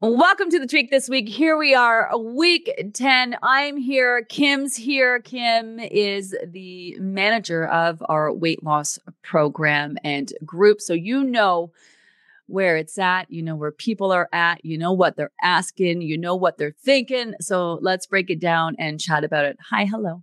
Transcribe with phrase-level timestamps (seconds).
[0.00, 1.28] Welcome to the tweak this week.
[1.28, 3.36] Here we are, week 10.
[3.42, 4.24] I'm here.
[4.28, 5.18] Kim's here.
[5.18, 10.80] Kim is the manager of our weight loss program and group.
[10.80, 11.72] So you know
[12.46, 16.16] where it's at, you know where people are at, you know what they're asking, you
[16.16, 17.34] know what they're thinking.
[17.40, 19.56] So let's break it down and chat about it.
[19.68, 20.22] Hi, hello.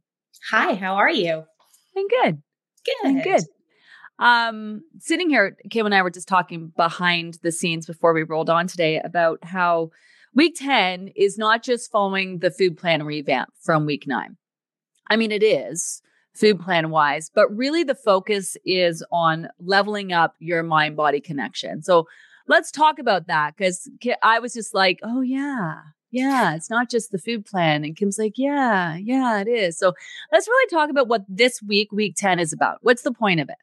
[0.52, 1.44] Hi, how are you?
[1.98, 2.42] I'm good.
[2.86, 3.08] Good.
[3.10, 3.44] I'm good.
[4.20, 8.50] Um, sitting here, Kim and I were just talking behind the scenes before we rolled
[8.50, 9.92] on today about how
[10.34, 14.38] week 10 is not just following the food plan revamp from week nine.
[15.10, 16.02] I mean, it is
[16.34, 21.82] food plan wise, but really the focus is on leveling up your mind body connection.
[21.82, 22.08] So
[22.48, 23.90] let's talk about that because
[24.22, 25.80] I was just like, oh, yeah,
[26.12, 27.84] yeah, it's not just the food plan.
[27.84, 29.78] And Kim's like, yeah, yeah, it is.
[29.78, 29.94] So
[30.32, 32.80] let's really talk about what this week, week 10 is about.
[32.82, 33.58] What's the point of it?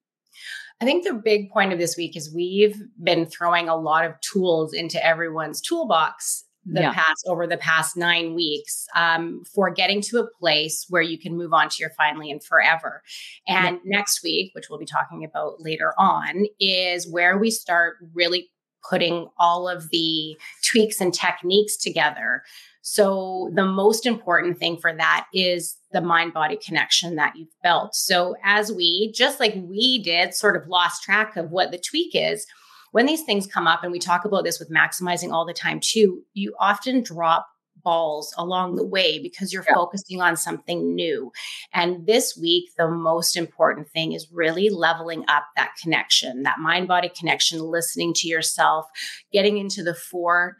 [0.80, 4.20] I think the big point of this week is we've been throwing a lot of
[4.20, 6.92] tools into everyone's toolbox the yeah.
[6.92, 11.36] past over the past nine weeks um, for getting to a place where you can
[11.36, 13.02] move on to your finally and forever.
[13.48, 13.98] And yeah.
[13.98, 18.50] next week, which we'll be talking about later on, is where we start really
[18.88, 22.42] putting all of the tweaks and techniques together
[22.82, 27.94] so, the most important thing for that is the mind body connection that you've built.
[27.94, 32.12] So, as we, just like we did, sort of lost track of what the tweak
[32.14, 32.46] is,
[32.92, 35.80] when these things come up, and we talk about this with maximizing all the time
[35.80, 37.46] too, you often drop
[37.82, 39.74] balls along the way because you're yeah.
[39.74, 41.32] focusing on something new.
[41.72, 46.88] And this week, the most important thing is really leveling up that connection, that mind
[46.88, 48.86] body connection, listening to yourself,
[49.32, 50.56] getting into the four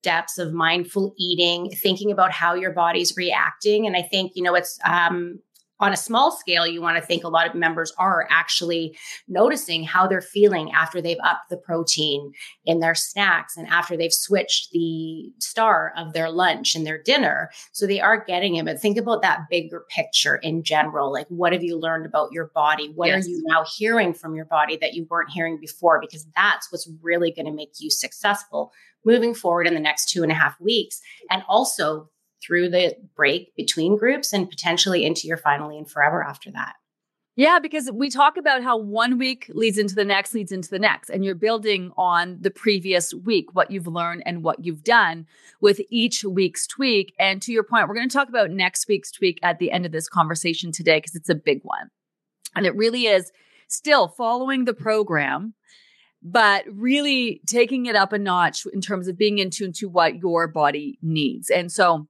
[0.00, 3.86] steps of mindful eating, thinking about how your body's reacting.
[3.86, 5.40] And I think, you know, it's um,
[5.80, 8.96] on a small scale, you want to think a lot of members are actually
[9.28, 12.32] noticing how they're feeling after they've upped the protein
[12.64, 17.50] in their snacks and after they've switched the star of their lunch and their dinner.
[17.70, 18.64] So they are getting it.
[18.64, 21.12] But think about that bigger picture in general.
[21.12, 22.90] Like, what have you learned about your body?
[22.94, 23.24] What yes.
[23.24, 26.00] are you now hearing from your body that you weren't hearing before?
[26.00, 28.72] Because that's what's really going to make you successful
[29.04, 31.00] moving forward in the next two and a half weeks.
[31.30, 32.08] And also
[32.42, 36.74] through the break between groups and potentially into your finally and forever after that.
[37.38, 40.78] Yeah, because we talk about how one week leads into the next, leads into the
[40.80, 45.24] next, and you're building on the previous week, what you've learned and what you've done
[45.60, 47.14] with each week's tweak.
[47.16, 49.86] And to your point, we're going to talk about next week's tweak at the end
[49.86, 51.90] of this conversation today because it's a big one.
[52.56, 53.30] And it really is
[53.68, 55.54] still following the program
[56.22, 60.16] but really taking it up a notch in terms of being in tune to what
[60.16, 61.50] your body needs.
[61.50, 62.08] And so,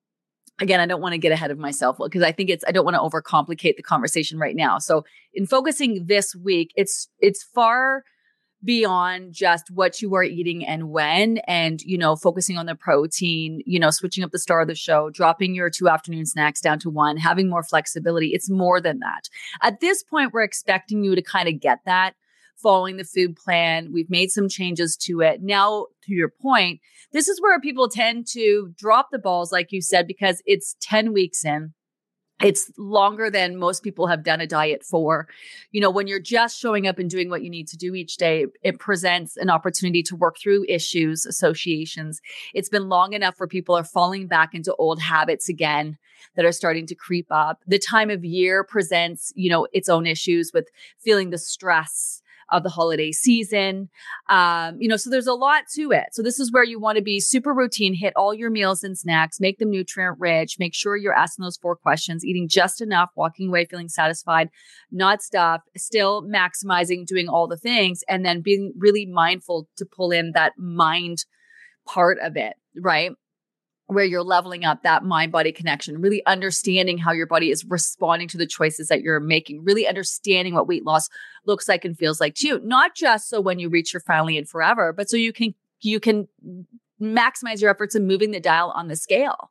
[0.61, 2.85] again, I don't want to get ahead of myself because I think it's I don't
[2.85, 4.79] want to overcomplicate the conversation right now.
[4.79, 5.05] So,
[5.35, 8.05] in focusing this week, it's it's far
[8.65, 13.63] beyond just what you are eating and when and you know focusing on the protein
[13.67, 16.77] you know switching up the star of the show dropping your two afternoon snacks down
[16.77, 19.29] to one having more flexibility it's more than that
[19.63, 22.15] at this point we're expecting you to kind of get that
[22.63, 23.93] following the food plan.
[23.93, 25.43] We've made some changes to it.
[25.43, 26.81] Now, to your point,
[27.13, 31.13] this is where people tend to drop the balls, like you said, because it's 10
[31.13, 31.75] weeks in.
[32.41, 35.27] It's longer than most people have done a diet for.
[35.73, 38.17] You know, when you're just showing up and doing what you need to do each
[38.17, 42.21] day, it presents an opportunity to work through issues, associations.
[42.55, 45.99] It's been long enough where people are falling back into old habits again
[46.37, 47.61] that are starting to creep up.
[47.67, 50.69] The time of year presents, you know, its own issues with
[51.00, 53.89] feeling the stress of the holiday season.
[54.29, 56.06] Um, you know, so there's a lot to it.
[56.12, 58.97] So this is where you want to be super routine, hit all your meals and
[58.97, 63.11] snacks, make them nutrient rich, make sure you're asking those four questions, eating just enough,
[63.17, 64.49] walking away feeling satisfied,
[64.91, 70.11] not stuffed, still maximizing doing all the things, and then being really mindful to pull
[70.11, 71.25] in that mind
[71.87, 73.12] part of it, right?
[73.88, 78.29] Where you're leveling up that mind body connection, really understanding how your body is responding
[78.29, 81.08] to the choices that you're making, really understanding what weight loss
[81.46, 82.61] looks like and feels like to you.
[82.62, 86.00] Not just so when you reach your finally and forever, but so you can you
[86.00, 86.29] can
[87.00, 89.50] maximize your efforts in moving the dial on the scale.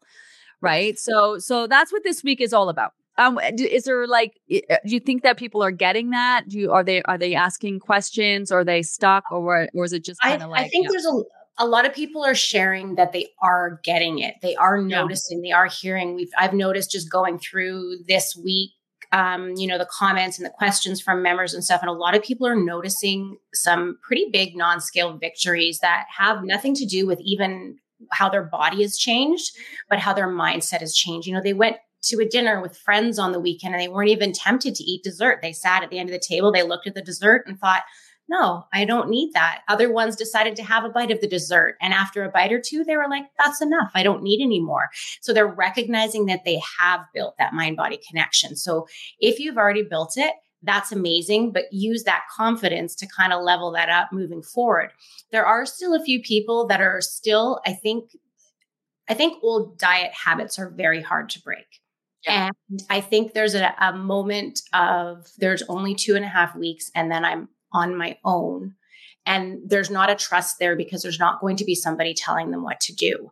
[0.62, 0.98] Right.
[1.00, 2.94] So so that's what this week is all about.
[3.20, 6.44] Um, is there like, uh, do you think that people are getting that?
[6.50, 8.52] Do you, are they, are they asking questions?
[8.52, 11.04] Or are they stuck or, or is it just kind of like, I think there's
[11.04, 11.24] a,
[11.58, 14.36] a lot of people are sharing that they are getting it.
[14.42, 15.50] They are noticing, yeah.
[15.50, 16.16] they are hearing.
[16.16, 18.72] We've I've noticed just going through this week,
[19.12, 21.82] um, you know, the comments and the questions from members and stuff.
[21.82, 26.76] And a lot of people are noticing some pretty big non-scale victories that have nothing
[26.76, 27.78] to do with even
[28.12, 29.52] how their body has changed,
[29.90, 31.28] but how their mindset has changed.
[31.28, 34.10] You know, they went to a dinner with friends on the weekend and they weren't
[34.10, 35.40] even tempted to eat dessert.
[35.42, 37.82] They sat at the end of the table, they looked at the dessert and thought,
[38.30, 39.62] no, I don't need that.
[39.68, 41.78] Other ones decided to have a bite of the dessert.
[41.82, 43.92] And after a bite or two, they were like, that's enough.
[43.96, 44.90] I don't need any more.
[45.22, 48.56] So they're recognizing that they have built that mind body connection.
[48.56, 48.88] So
[49.20, 50.34] if you've already built it,
[50.64, 54.90] that's amazing, but use that confidence to kind of level that up moving forward.
[55.32, 58.12] There are still a few people that are still, I think,
[59.08, 61.68] I think old diet habits are very hard to break.
[62.26, 62.52] And
[62.90, 67.10] I think there's a, a moment of there's only two and a half weeks, and
[67.10, 68.76] then I'm on my own.
[69.26, 72.64] And there's not a trust there because there's not going to be somebody telling them
[72.64, 73.32] what to do.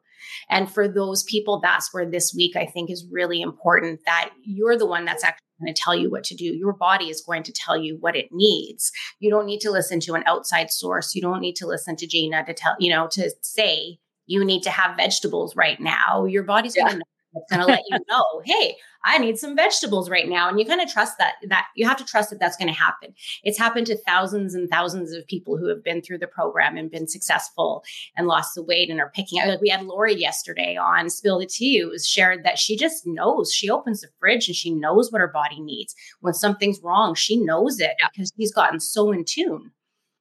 [0.49, 4.77] And for those people, that's where this week I think is really important that you're
[4.77, 6.45] the one that's actually going to tell you what to do.
[6.45, 8.91] Your body is going to tell you what it needs.
[9.19, 11.15] You don't need to listen to an outside source.
[11.15, 14.63] You don't need to listen to Gina to tell, you know, to say you need
[14.63, 16.25] to have vegetables right now.
[16.25, 16.89] Your body's yeah.
[16.89, 17.05] going to
[17.49, 20.49] going to let you know, hey, I need some vegetables right now.
[20.49, 22.79] And you kind of trust that, that you have to trust that that's going to
[22.79, 23.13] happen.
[23.43, 26.89] It's happened to thousands and thousands of people who have been through the program and
[26.89, 27.83] been successful
[28.17, 29.47] and lost the weight and are picking up.
[29.47, 33.05] Like we had Lori yesterday on Spill the Tea, who was shared that she just
[33.05, 33.53] knows.
[33.53, 35.93] She opens the fridge and she knows what her body needs.
[36.21, 39.71] When something's wrong, she knows it because she's gotten so in tune.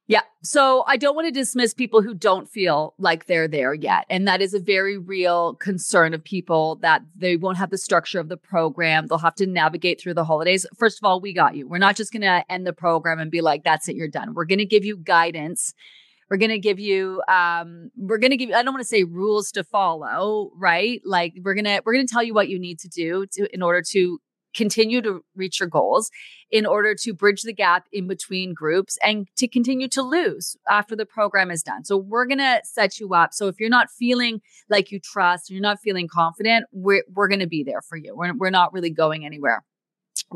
[0.07, 0.21] Yeah.
[0.43, 4.05] So I don't want to dismiss people who don't feel like they're there yet.
[4.07, 8.19] And that is a very real concern of people that they won't have the structure
[8.19, 9.07] of the program.
[9.07, 10.67] They'll have to navigate through the holidays.
[10.77, 11.67] First of all, we got you.
[11.67, 14.35] We're not just going to end the program and be like, that's it, you're done.
[14.35, 15.73] We're going to give you guidance.
[16.29, 18.87] We're going to give you, um, we're going to give you, I don't want to
[18.87, 21.01] say rules to follow, right?
[21.03, 23.47] Like we're going to, we're going to tell you what you need to do to,
[23.53, 24.19] in order to
[24.55, 26.09] continue to reach your goals
[26.51, 30.95] in order to bridge the gap in between groups and to continue to lose after
[30.95, 31.83] the program is done.
[31.83, 33.33] So we're going to set you up.
[33.33, 37.39] So if you're not feeling like you trust, you're not feeling confident, we're, we're going
[37.39, 38.15] to be there for you.
[38.15, 39.63] We're, we're not really going anywhere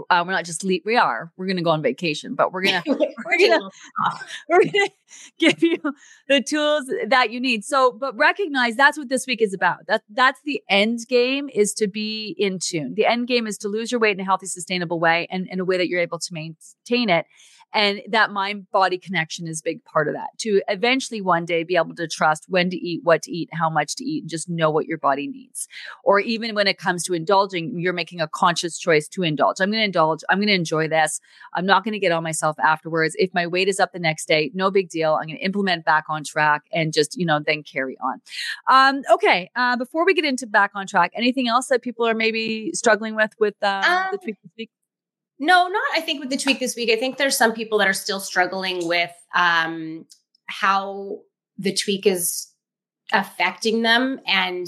[0.10, 2.64] uh, we're not just leave, we are we're going to go on vacation but we're
[2.64, 2.92] going to
[3.26, 3.70] we're going to
[4.48, 4.90] we're going to
[5.40, 5.78] give you
[6.28, 7.64] the tools that you need.
[7.64, 9.88] So but recognize that's what this week is about.
[9.88, 12.94] That that's the end game is to be in tune.
[12.96, 15.60] The end game is to lose your weight in a healthy sustainable way and in
[15.60, 17.26] a way that you're able to maintain it
[17.74, 21.64] and that mind body connection is a big part of that to eventually one day
[21.64, 24.30] be able to trust when to eat, what to eat, how much to eat, and
[24.30, 25.68] just know what your body needs.
[26.04, 29.58] Or even when it comes to indulging, you're making a conscious choice to indulge.
[29.60, 30.24] I'm going to indulge.
[30.30, 31.20] I'm going to enjoy this.
[31.54, 33.16] I'm not going to get on myself afterwards.
[33.20, 35.14] If my weight is up the next day, no big deal.
[35.14, 38.22] I'm going to implement back on track and just, you know, then carry on.
[38.70, 39.52] Um, okay.
[39.56, 43.16] Uh, before we get into back on track, anything else that people are maybe struggling
[43.16, 44.70] with with uh, um, the tweak this week?
[45.40, 46.90] No, not I think with the tweak this week.
[46.92, 50.06] I think there's some people that are still struggling with um,
[50.48, 51.20] how
[51.58, 52.48] the tweak is
[53.14, 54.20] affecting them.
[54.28, 54.68] And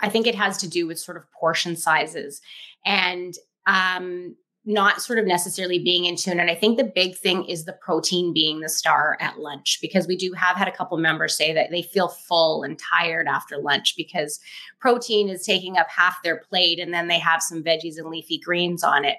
[0.00, 2.40] I think it has to do with sort of portion sizes.
[2.84, 3.34] And
[3.66, 6.38] um, not sort of necessarily being in tune.
[6.38, 10.06] And I think the big thing is the protein being the star at lunch, because
[10.06, 13.58] we do have had a couple members say that they feel full and tired after
[13.58, 14.38] lunch because
[14.78, 18.38] protein is taking up half their plate and then they have some veggies and leafy
[18.38, 19.16] greens on it.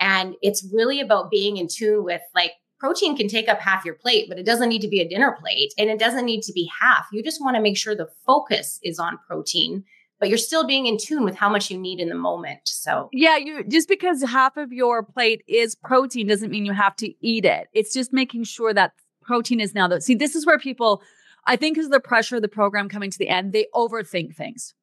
[0.00, 3.94] And it's really about being in tune with like, Protein can take up half your
[3.94, 6.52] plate, but it doesn't need to be a dinner plate and it doesn't need to
[6.52, 7.06] be half.
[7.10, 9.82] You just want to make sure the focus is on protein
[10.18, 12.60] but you're still being in tune with how much you need in the moment.
[12.64, 16.96] So, yeah, you just because half of your plate is protein doesn't mean you have
[16.96, 17.68] to eat it.
[17.72, 18.92] It's just making sure that
[19.22, 21.02] protein is now the see, this is where people,
[21.46, 24.74] I think, is the pressure of the program coming to the end, they overthink things.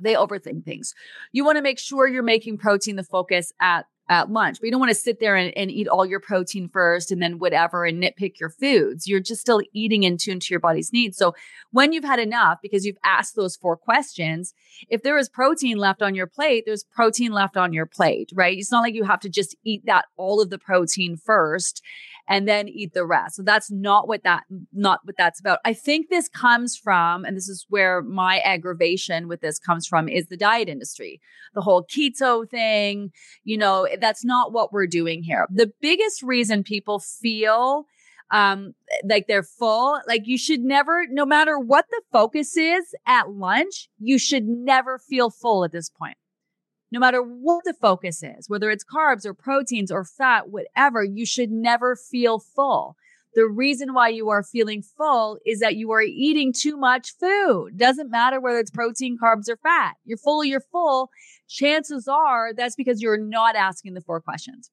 [0.00, 0.94] They overthink things.
[1.32, 4.58] You want to make sure you're making protein the focus at at lunch.
[4.58, 7.20] But you don't want to sit there and, and, eat all your protein first and
[7.20, 9.06] then whatever and nitpick your foods.
[9.06, 11.16] You're just still eating in tune to your body's needs.
[11.18, 11.34] So
[11.72, 14.54] when you've had enough, because you've asked those four questions,
[14.88, 18.56] if there is protein left on your plate, there's protein left on your plate, right?
[18.56, 21.82] It's not like you have to just eat that all of the protein first
[22.28, 23.36] and then eat the rest.
[23.36, 25.58] So that's not what that not what that's about.
[25.64, 30.08] I think this comes from and this is where my aggravation with this comes from
[30.08, 31.20] is the diet industry.
[31.54, 33.10] The whole keto thing,
[33.44, 35.46] you know, that's not what we're doing here.
[35.50, 37.86] The biggest reason people feel
[38.30, 38.74] um
[39.08, 43.88] like they're full like you should never no matter what the focus is at lunch
[43.98, 46.18] you should never feel full at this point
[46.90, 51.26] no matter what the focus is, whether it's carbs or proteins or fat, whatever, you
[51.26, 52.96] should never feel full.
[53.34, 57.76] The reason why you are feeling full is that you are eating too much food.
[57.76, 59.94] Doesn't matter whether it's protein, carbs, or fat.
[60.04, 61.10] You're full, you're full.
[61.46, 64.70] Chances are that's because you're not asking the four questions.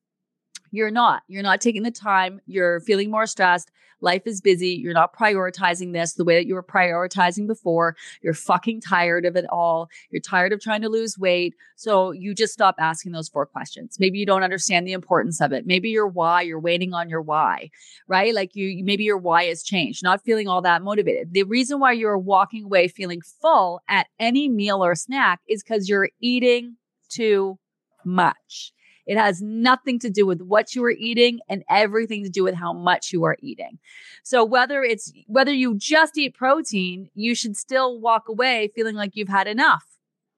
[0.76, 1.24] You're not.
[1.28, 2.42] You're not taking the time.
[2.46, 3.72] You're feeling more stressed.
[4.02, 4.72] Life is busy.
[4.72, 7.96] You're not prioritizing this the way that you were prioritizing before.
[8.22, 9.88] You're fucking tired of it all.
[10.12, 11.54] You're tired of trying to lose weight.
[11.78, 13.96] So you just stop asking those four questions.
[13.98, 15.66] Maybe you don't understand the importance of it.
[15.66, 17.70] Maybe your why, you're waiting on your why,
[18.08, 18.34] right?
[18.34, 21.34] Like you, maybe your why has changed, not feeling all that motivated.
[21.34, 25.88] The reason why you're walking away feeling full at any meal or snack is because
[25.88, 26.76] you're eating
[27.10, 27.58] too
[28.04, 28.74] much.
[29.06, 32.56] It has nothing to do with what you are eating and everything to do with
[32.56, 33.80] how much you are eating.
[34.24, 39.16] So whether it's whether you just eat protein, you should still walk away feeling like
[39.16, 39.86] you've had enough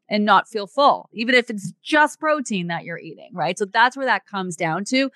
[0.10, 3.58] and not feel full, even if it's just protein that you're eating, right?
[3.58, 5.12] So that's where that comes down to.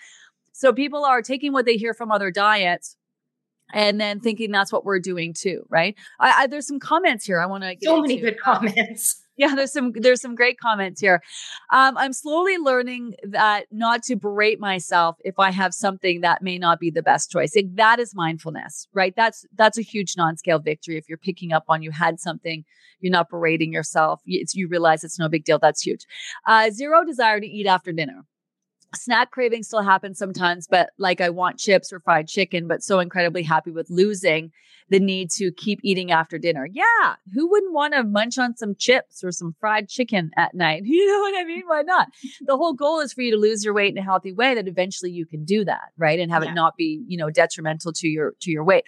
[0.53, 2.98] So people are taking what they hear from other diets
[3.74, 5.96] and then thinking that's what we're doing too, right?
[6.20, 7.75] I, I there's some comments here I want to.
[7.81, 11.22] So many good comments yeah there's some there's some great comments here.
[11.72, 16.58] Um, i'm slowly learning that not to berate myself if i have something that may
[16.58, 17.56] not be the best choice.
[17.56, 19.14] Like, that is mindfulness right?
[19.16, 22.64] That's that's a huge non-scale victory if you're picking up on you had something
[23.00, 26.06] you're not berating yourself you, you realize it's no big deal that's huge.
[26.46, 28.26] Uh, zero desire to eat after dinner
[28.96, 33.00] snack cravings still happen sometimes, but like I want chips or fried chicken, but so
[33.00, 34.52] incredibly happy with losing
[34.92, 36.68] the need to keep eating after dinner.
[36.70, 37.16] Yeah.
[37.34, 40.84] Who wouldn't want to munch on some chips or some fried chicken at night?
[40.92, 41.64] You know what I mean?
[41.66, 42.10] Why not?
[42.42, 44.68] The whole goal is for you to lose your weight in a healthy way that
[44.68, 46.20] eventually you can do that, right?
[46.20, 46.52] And have yeah.
[46.52, 48.84] it not be, you know, detrimental to your, to your weight.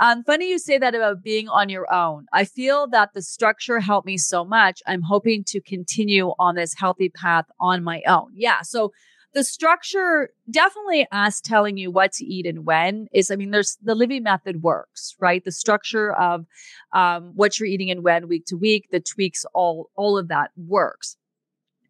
[0.00, 2.26] Um, funny you say that about being on your own.
[2.32, 4.80] I feel that the structure helped me so much.
[4.86, 8.30] I'm hoping to continue on this healthy path on my own.
[8.34, 8.62] Yeah.
[8.62, 8.92] So,
[9.34, 13.76] the structure definitely us telling you what to eat and when is i mean there's
[13.82, 16.46] the Livy Method works right the structure of
[16.92, 20.50] um, what you're eating and when week to week the tweaks all all of that
[20.56, 21.16] works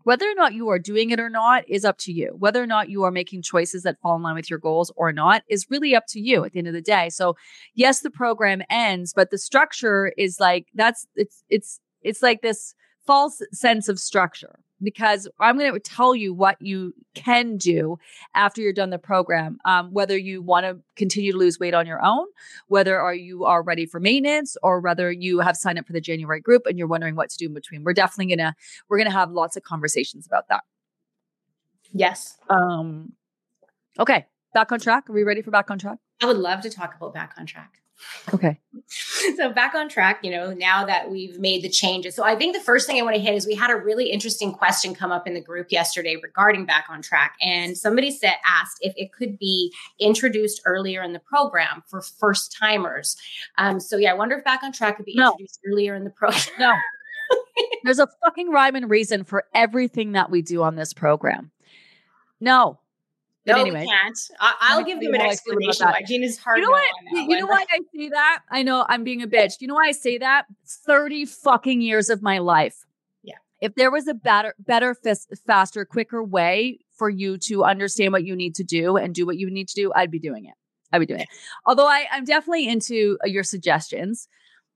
[0.09, 2.35] whether or not you are doing it or not is up to you.
[2.39, 5.13] Whether or not you are making choices that fall in line with your goals or
[5.13, 7.11] not is really up to you at the end of the day.
[7.11, 7.37] So,
[7.75, 12.75] yes, the program ends, but the structure is like that's it's it's it's like this
[13.07, 17.99] false sense of structure because I'm going to tell you what you can do
[18.35, 19.59] after you're done the program.
[19.65, 22.27] Um, whether you want to continue to lose weight on your own,
[22.69, 26.01] whether are you are ready for maintenance, or whether you have signed up for the
[26.01, 27.85] January group and you're wondering what to do in between.
[27.85, 28.55] We're definitely gonna
[28.89, 30.63] we're gonna have lots of conversations about that.
[31.93, 32.37] Yes.
[32.49, 33.13] Um.
[33.99, 35.09] Okay, back on track.
[35.11, 35.99] Are we ready for back on track?
[36.23, 37.81] I would love to talk about back on track.
[38.33, 38.59] Okay.
[39.37, 42.15] so back on track, you know, now that we've made the changes.
[42.15, 44.11] So I think the first thing I want to hit is we had a really
[44.11, 47.37] interesting question come up in the group yesterday regarding back on track.
[47.41, 52.57] And somebody said asked if it could be introduced earlier in the program for first
[52.59, 53.17] timers.
[53.57, 55.33] Um, so yeah, I wonder if back on track could be no.
[55.33, 56.39] introduced earlier in the program.
[56.59, 56.75] No.
[57.85, 61.51] There's a fucking rhyme and reason for everything that we do on this program.
[62.41, 62.79] No,
[63.49, 64.19] but no, anyway, can't.
[64.41, 66.59] I- will give them an explanation why Gina's hard.
[66.59, 66.91] You know what?
[67.13, 68.41] You know why I say that?
[68.51, 69.55] I know I'm being a bitch.
[69.61, 70.45] You know why I say that?
[70.87, 72.85] Thirty fucking years of my life.
[73.23, 73.37] Yeah.
[73.61, 74.95] If there was a better, better,
[75.47, 79.39] faster, quicker way for you to understand what you need to do and do what
[79.39, 80.55] you need to do, I'd be doing it.
[80.93, 81.29] I'd be doing it.
[81.65, 84.29] Although I, I'm definitely into uh, your suggestions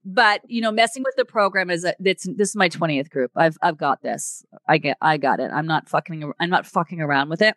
[0.05, 3.31] but you know messing with the program is a, it's this is my 20th group
[3.35, 7.01] i've i've got this i get i got it i'm not fucking i'm not fucking
[7.01, 7.55] around with it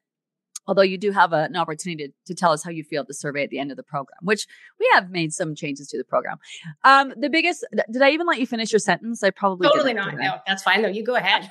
[0.67, 3.15] Although you do have a, an opportunity to, to, tell us how you feel the
[3.15, 4.47] survey at the end of the program, which
[4.81, 6.39] we have made some changes to the program.
[6.85, 9.23] Um, the biggest, did I even let you finish your sentence?
[9.23, 10.15] I probably totally not.
[10.17, 10.89] No, that's fine though.
[10.89, 11.51] You go ahead.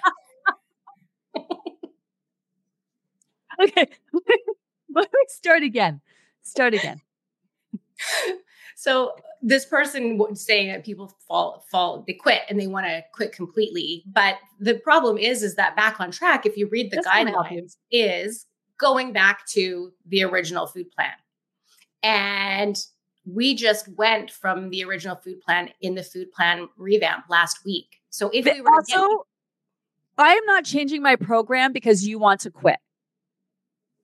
[3.61, 3.89] okay,
[4.93, 6.01] let me start again.
[6.43, 7.01] Start again.
[8.75, 13.03] So this person was saying that people fall fall they quit and they want to
[13.13, 16.95] quit completely but the problem is is that back on track if you read the
[16.95, 21.13] That's guidelines is going back to the original food plan.
[22.03, 22.77] And
[23.25, 27.97] we just went from the original food plan in the food plan revamp last week.
[28.09, 29.25] So if we were also,
[30.17, 32.77] I am not changing my program because you want to quit.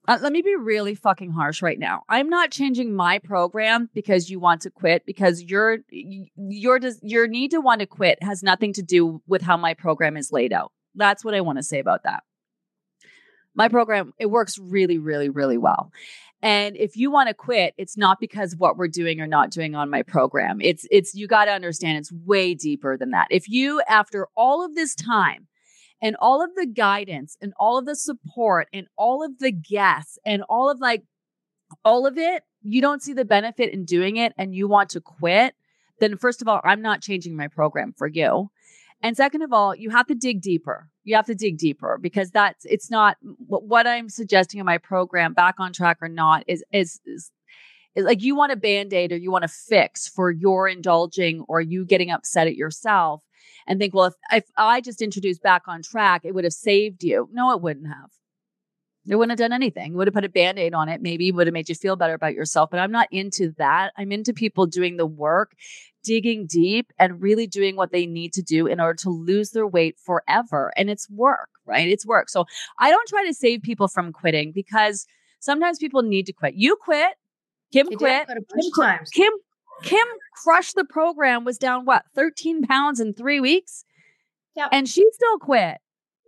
[0.07, 2.01] uh, let me be really fucking harsh right now.
[2.09, 7.51] I'm not changing my program because you want to quit because your your your need
[7.51, 10.71] to want to quit has nothing to do with how my program is laid out.
[10.95, 12.23] That's what I want to say about that.
[13.55, 15.91] My program it works really really really well.
[16.43, 19.75] And if you want to quit, it's not because what we're doing or not doing
[19.75, 20.59] on my program.
[20.59, 23.27] It's it's you got to understand it's way deeper than that.
[23.29, 25.47] If you after all of this time
[26.01, 30.17] and all of the guidance and all of the support and all of the guests
[30.25, 31.03] and all of like
[31.85, 35.01] all of it, you don't see the benefit in doing it and you want to
[35.01, 35.55] quit,
[35.99, 38.49] then first of all, I'm not changing my program for you.
[39.01, 40.89] And second of all, you have to dig deeper.
[41.03, 45.33] You have to dig deeper because that's it's not what I'm suggesting in my program,
[45.33, 47.31] back on track or not, is is, is
[47.95, 51.83] like you want a band-aid or you want to fix for your indulging or you
[51.85, 53.23] getting upset at yourself
[53.67, 57.03] and think, well, if, if I just introduced back on track, it would have saved
[57.03, 57.27] you.
[57.31, 58.09] No, it wouldn't have.
[59.07, 59.93] It wouldn't have done anything.
[59.93, 61.01] It would have put a band aid on it.
[61.01, 62.69] Maybe it would have made you feel better about yourself.
[62.69, 63.93] But I'm not into that.
[63.97, 65.53] I'm into people doing the work,
[66.03, 69.65] digging deep, and really doing what they need to do in order to lose their
[69.65, 70.71] weight forever.
[70.77, 71.87] And it's work, right?
[71.87, 72.29] It's work.
[72.29, 72.45] So
[72.79, 75.07] I don't try to save people from quitting because
[75.39, 76.53] sometimes people need to quit.
[76.53, 77.15] You quit.
[77.73, 78.27] Kim quit.
[78.27, 79.33] Kim, Kim,
[79.81, 80.05] Kim
[80.43, 83.85] crushed the program, was down what, 13 pounds in three weeks?
[84.55, 84.69] Yep.
[84.71, 85.77] And she still quit.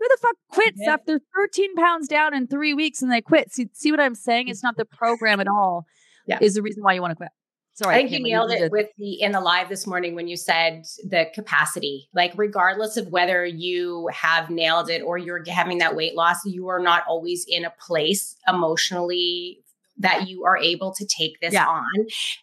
[0.04, 0.94] Who the fuck quits yeah.
[0.94, 3.54] after 13 pounds down in three weeks and they quit?
[3.54, 4.50] See, see what I'm saying?
[4.50, 5.86] It's not the program at all,
[6.28, 6.40] yeah.
[6.42, 7.30] is the reason why you want to quit.
[7.76, 7.96] Sorry.
[7.96, 10.36] I think Kim, you nailed it with the in the live this morning when you
[10.36, 12.10] said the capacity.
[12.14, 16.68] Like, regardless of whether you have nailed it or you're having that weight loss, you
[16.68, 19.64] are not always in a place emotionally
[20.00, 21.66] that you are able to take this yeah.
[21.66, 21.86] on.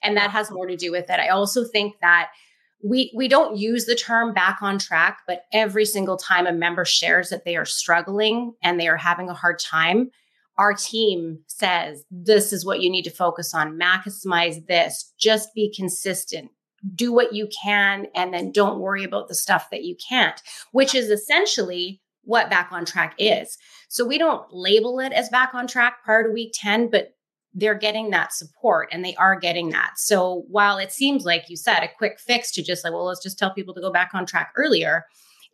[0.02, 1.20] And that has more to do with it.
[1.20, 2.30] I also think that
[2.82, 6.84] we we don't use the term back on track but every single time a member
[6.84, 10.10] shares that they are struggling and they are having a hard time
[10.60, 13.78] our team says this is what you need to focus on.
[13.78, 15.14] Maximize this.
[15.18, 16.50] Just be consistent.
[16.94, 20.40] Do what you can and then don't worry about the stuff that you can't
[20.72, 23.56] which is essentially what back on track is.
[23.88, 27.14] So we don't label it as back on track prior to week 10 but
[27.54, 29.92] they're getting that support and they are getting that.
[29.96, 33.22] So while it seems like you said a quick fix to just like, well, let's
[33.22, 35.04] just tell people to go back on track earlier,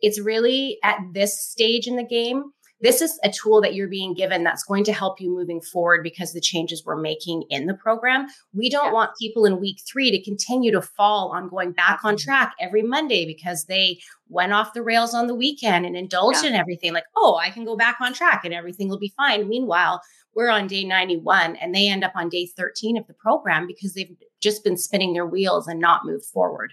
[0.01, 2.51] it's really at this stage in the game.
[2.79, 6.03] This is a tool that you're being given that's going to help you moving forward
[6.03, 8.27] because the changes we're making in the program.
[8.53, 8.93] We don't yeah.
[8.93, 12.83] want people in week three to continue to fall on going back on track every
[12.83, 16.49] Monday because they went off the rails on the weekend and indulged yeah.
[16.49, 16.93] in everything.
[16.93, 19.49] Like, oh, I can go back on track and everything will be fine.
[19.49, 20.01] Meanwhile,
[20.35, 23.95] we're on day 91 and they end up on day 13 of the program because
[23.95, 26.71] they've just been spinning their wheels and not moved forward.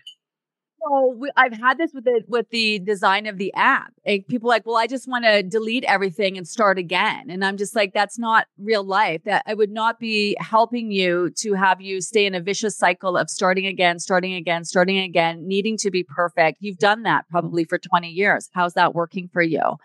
[0.86, 3.92] So we, I've had this with the with the design of the app.
[4.04, 7.30] And people like, well, I just want to delete everything and start again.
[7.30, 9.22] And I'm just like, that's not real life.
[9.24, 13.16] That I would not be helping you to have you stay in a vicious cycle
[13.16, 16.58] of starting again, starting again, starting again, needing to be perfect.
[16.60, 18.50] You've done that probably for 20 years.
[18.52, 19.78] How's that working for you?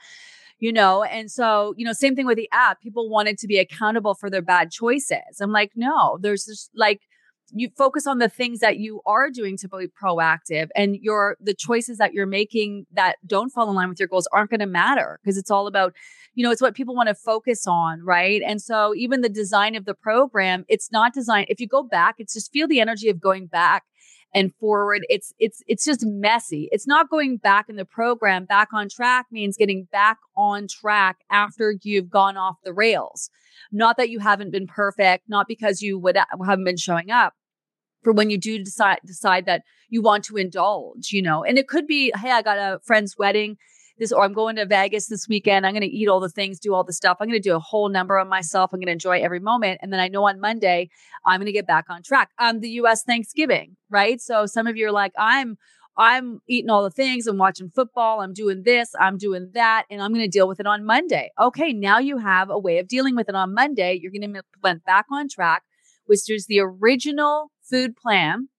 [0.60, 1.04] you know?
[1.04, 2.82] And so, you know, same thing with the app.
[2.82, 5.40] People wanted to be accountable for their bad choices.
[5.42, 7.02] I'm like, no, there's just like,
[7.54, 11.54] you focus on the things that you are doing to be proactive and your the
[11.54, 14.66] choices that you're making that don't fall in line with your goals aren't going to
[14.66, 15.94] matter because it's all about
[16.36, 19.76] you know it's what people want to focus on right and so even the design
[19.76, 23.10] of the program it's not designed if you go back it's just feel the energy
[23.10, 23.84] of going back
[24.34, 25.06] and forward.
[25.10, 26.70] It's it's it's just messy.
[26.72, 28.46] It's not going back in the program.
[28.46, 33.30] Back on track means getting back on track after you've gone off the rails.
[33.72, 37.34] Not that you haven't been perfect, not because you would haven't been showing up,
[38.04, 41.44] for when you do decide decide that you want to indulge, you know.
[41.44, 43.58] And it could be, hey, I got a friend's wedding
[44.00, 45.66] this, or I'm going to Vegas this weekend.
[45.66, 47.18] I'm going to eat all the things, do all the stuff.
[47.20, 48.72] I'm going to do a whole number on myself.
[48.74, 49.80] I'm going to enjoy every moment.
[49.84, 50.90] And then I know on Monday,
[51.26, 52.32] I'm going to get back on track.
[52.40, 54.20] Um, the US Thanksgiving, right?
[54.20, 55.58] So some of you are like, I'm,
[55.98, 57.28] I'm eating all the things.
[57.28, 58.22] I'm watching football.
[58.22, 58.92] I'm doing this.
[59.00, 59.84] I'm doing that.
[59.92, 61.32] And I'm going to deal with it on Monday.
[61.40, 61.74] Okay.
[61.74, 64.00] Now you have a way of dealing with it on Monday.
[64.02, 65.64] You're going to went back on track,
[66.06, 68.50] which is the original food plan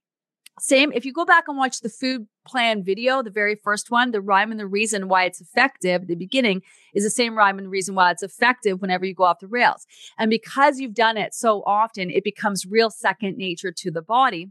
[0.61, 4.11] same, if you go back and watch the food plan video, the very first one,
[4.11, 6.63] the rhyme and the reason why it's effective the beginning
[6.95, 9.87] is the same rhyme and reason why it's effective whenever you go off the rails.
[10.19, 14.51] And because you've done it so often, it becomes real second nature to the body.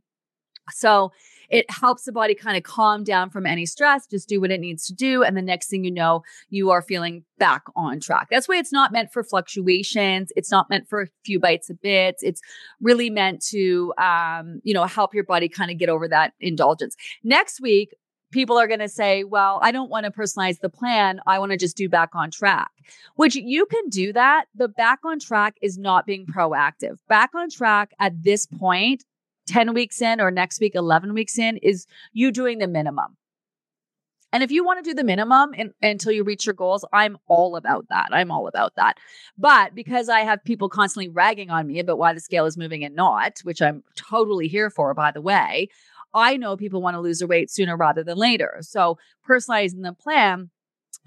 [0.71, 1.11] So
[1.49, 4.59] it helps the body kind of calm down from any stress, just do what it
[4.59, 5.23] needs to do.
[5.23, 8.27] And the next thing you know, you are feeling back on track.
[8.29, 10.31] That's why it's not meant for fluctuations.
[10.35, 12.21] It's not meant for a few bites of bits.
[12.23, 12.41] It's
[12.81, 16.95] really meant to, um, you know, help your body kind of get over that indulgence.
[17.23, 17.95] Next week,
[18.31, 21.19] people are going to say, well, I don't want to personalize the plan.
[21.25, 22.69] I want to just do back on track,
[23.15, 24.45] which you can do that.
[24.55, 26.97] But back on track is not being proactive.
[27.07, 29.03] Back on track at this point,
[29.49, 33.17] 10 weeks in or next week, 11 weeks in, is you doing the minimum.
[34.31, 37.17] And if you want to do the minimum in, until you reach your goals, I'm
[37.27, 38.09] all about that.
[38.11, 38.97] I'm all about that.
[39.37, 42.83] But because I have people constantly ragging on me about why the scale is moving
[42.83, 45.69] and not, which I'm totally here for, by the way,
[46.13, 48.59] I know people want to lose their weight sooner rather than later.
[48.61, 50.51] So personalizing the plan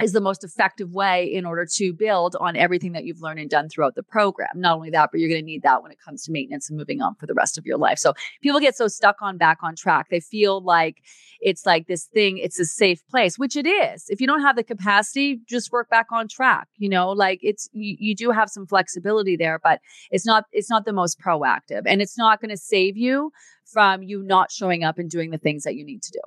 [0.00, 3.50] is the most effective way in order to build on everything that you've learned and
[3.50, 4.48] done throughout the program.
[4.54, 6.78] Not only that, but you're going to need that when it comes to maintenance and
[6.78, 7.98] moving on for the rest of your life.
[7.98, 10.08] So people get so stuck on back on track.
[10.10, 11.02] They feel like
[11.40, 14.06] it's like this thing, it's a safe place, which it is.
[14.08, 16.68] If you don't have the capacity, just work back on track.
[16.78, 20.70] You know, like it's you, you do have some flexibility there, but it's not it's
[20.70, 23.30] not the most proactive and it's not going to save you
[23.64, 26.20] from you not showing up and doing the things that you need to do.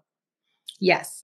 [0.79, 1.23] Yes.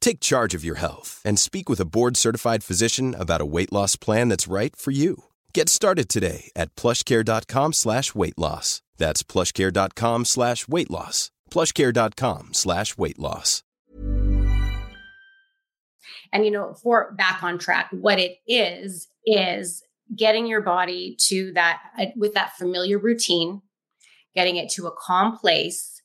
[0.00, 3.72] Take charge of your health and speak with a board certified physician about a weight
[3.72, 5.24] loss plan that's right for you.
[5.52, 8.80] Get started today at plushcare.com slash weight loss.
[8.96, 11.30] That's plushcare.com slash weight loss.
[11.50, 13.62] Plushcare.com slash weight loss.
[16.32, 19.82] And you know, for back on track, what it is is
[20.14, 23.62] getting your body to that uh, with that familiar routine,
[24.34, 25.97] getting it to a calm place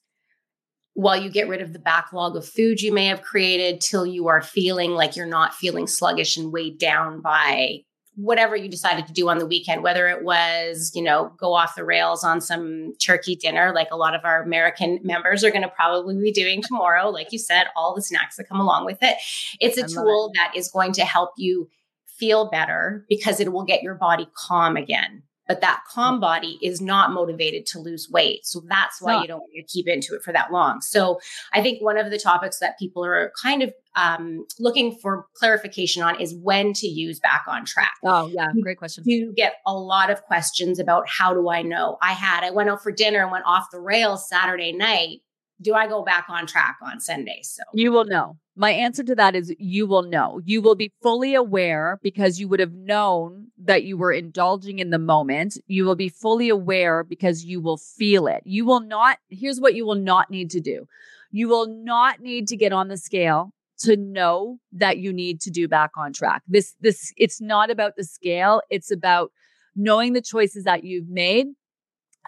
[0.96, 4.28] while you get rid of the backlog of food you may have created till you
[4.28, 7.80] are feeling like you're not feeling sluggish and weighed down by
[8.16, 11.76] whatever you decided to do on the weekend whether it was you know go off
[11.76, 15.64] the rails on some turkey dinner like a lot of our american members are going
[15.64, 19.00] to probably be doing tomorrow like you said all the snacks that come along with
[19.02, 19.18] it
[19.60, 20.38] it's a tool it.
[20.38, 21.68] that is going to help you
[22.06, 26.82] feel better because it will get your body calm again but that calm body is
[26.82, 28.46] not motivated to lose weight.
[28.46, 30.82] So that's why you don't want to keep into it for that long.
[30.82, 31.20] So
[31.54, 36.02] I think one of the topics that people are kind of um, looking for clarification
[36.02, 37.94] on is when to use back on track.
[38.04, 38.48] Oh, yeah.
[38.62, 39.04] Great question.
[39.06, 41.98] You get a lot of questions about how do I know?
[42.02, 45.20] I had, I went out for dinner and went off the rails Saturday night.
[45.62, 47.42] Do I go back on track on Sunday?
[47.44, 48.38] So you will know.
[48.56, 50.40] My answer to that is you will know.
[50.46, 54.92] You will be fully aware because you would have known that you were indulging in
[54.92, 55.58] the moment.
[55.66, 58.44] You will be fully aware because you will feel it.
[58.46, 60.88] You will not, here's what you will not need to do
[61.36, 65.50] you will not need to get on the scale to know that you need to
[65.50, 66.44] do back on track.
[66.48, 69.32] This, this, it's not about the scale, it's about
[69.76, 71.48] knowing the choices that you've made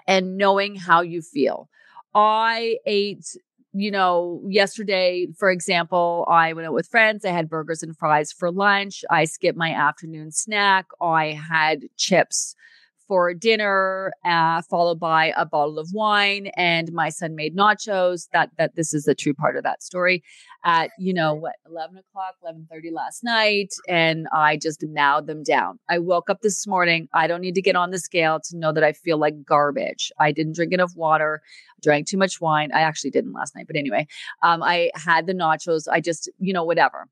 [0.07, 1.69] and knowing how you feel.
[2.15, 3.37] I ate
[3.75, 7.25] you know, yesterday, for example, I went out with friends.
[7.25, 9.03] I had burgers and fries for lunch.
[9.09, 10.85] I skipped my afternoon snack.
[11.01, 12.55] I had chips
[13.07, 18.27] for dinner, uh, followed by a bottle of wine, and my son made nachos.
[18.33, 20.23] That that this is the true part of that story.
[20.63, 25.43] At you know what, eleven o'clock, eleven thirty last night, and I just mowed them
[25.43, 25.79] down.
[25.89, 27.07] I woke up this morning.
[27.13, 30.11] I don't need to get on the scale to know that I feel like garbage.
[30.19, 31.41] I didn't drink enough water.
[31.81, 32.71] drank too much wine.
[32.73, 34.07] I actually didn't last night, but anyway,
[34.41, 35.83] um, I had the nachos.
[35.91, 37.07] I just you know whatever.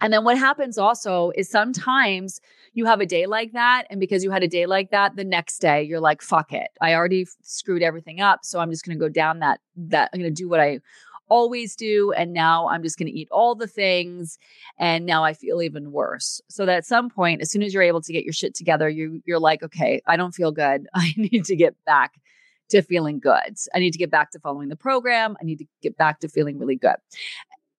[0.00, 2.40] And then what happens also is sometimes
[2.72, 3.84] you have a day like that.
[3.90, 6.70] And because you had a day like that, the next day you're like, fuck it.
[6.80, 8.44] I already screwed everything up.
[8.44, 10.80] So I'm just going to go down that, that I'm going to do what I
[11.28, 12.12] always do.
[12.12, 14.38] And now I'm just going to eat all the things.
[14.78, 16.40] And now I feel even worse.
[16.48, 18.88] So that at some point, as soon as you're able to get your shit together,
[18.88, 20.86] you, you're like, okay, I don't feel good.
[20.94, 22.14] I need to get back
[22.70, 23.56] to feeling good.
[23.74, 25.36] I need to get back to following the program.
[25.40, 26.96] I need to get back to feeling really good.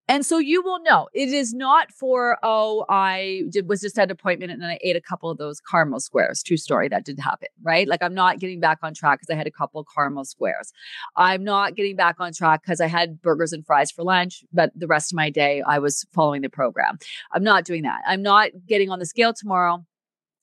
[0.10, 4.06] And so you will know it is not for, oh, I did, was just at
[4.06, 6.42] an appointment and then I ate a couple of those caramel squares.
[6.42, 6.90] True story.
[6.90, 7.88] That didn't happen, right?
[7.88, 10.74] Like I'm not getting back on track because I had a couple of caramel squares.
[11.16, 14.72] I'm not getting back on track because I had burgers and fries for lunch, but
[14.76, 16.98] the rest of my day I was following the program.
[17.32, 18.02] I'm not doing that.
[18.08, 19.86] I'm not getting on the scale tomorrow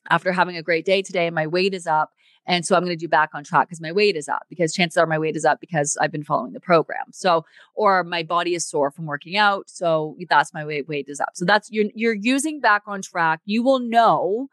[0.09, 1.29] after having a great day today.
[1.31, 2.11] My weight is up
[2.47, 4.73] And so I'm going to do back on track because my weight is up because
[4.73, 7.07] chances are my weight is up because I've been following the program.
[7.13, 9.69] So, or my body is sore from working out.
[9.69, 11.31] So that's my weight, weight is up.
[11.35, 13.41] So that's, you're, you're using back on track.
[13.45, 14.49] You will know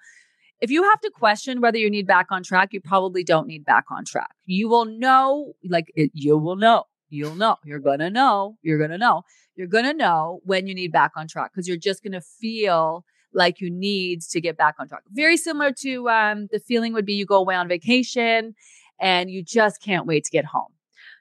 [0.63, 3.65] if you have to question whether you need back on track, you probably don't need
[3.65, 4.34] back on track.
[4.45, 8.97] You will know, like it, you will know, you'll know, you're to know, you're to
[8.97, 9.23] know,
[9.56, 13.03] you're to know when you need back on track because you're just going to feel
[13.34, 15.04] like you need to get back on track.
[15.12, 18.56] Very similar to um, the feeling would be you go away on vacation
[19.00, 20.72] and you just can't wait to get home.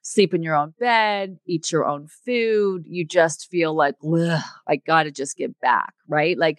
[0.03, 2.85] Sleep in your own bed, eat your own food.
[2.87, 3.95] You just feel like,
[4.67, 6.37] I got to just get back, right?
[6.37, 6.59] Like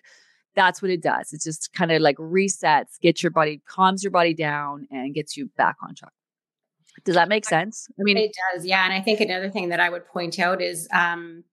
[0.56, 1.34] that's what it does.
[1.34, 5.36] It just kind of like resets, gets your body, calms your body down, and gets
[5.36, 6.14] you back on track.
[7.04, 7.88] Does that make sense?
[8.00, 8.66] I mean, it does.
[8.66, 8.86] Yeah.
[8.86, 11.44] And I think another thing that I would point out is um,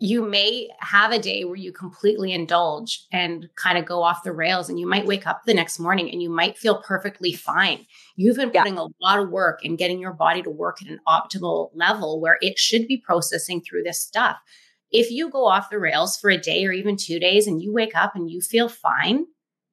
[0.00, 4.32] you may have a day where you completely indulge and kind of go off the
[4.32, 7.84] rails and you might wake up the next morning and you might feel perfectly fine
[8.16, 8.82] you've been putting yeah.
[8.82, 12.38] a lot of work in getting your body to work at an optimal level where
[12.40, 14.36] it should be processing through this stuff
[14.90, 17.72] if you go off the rails for a day or even two days and you
[17.72, 19.26] wake up and you feel fine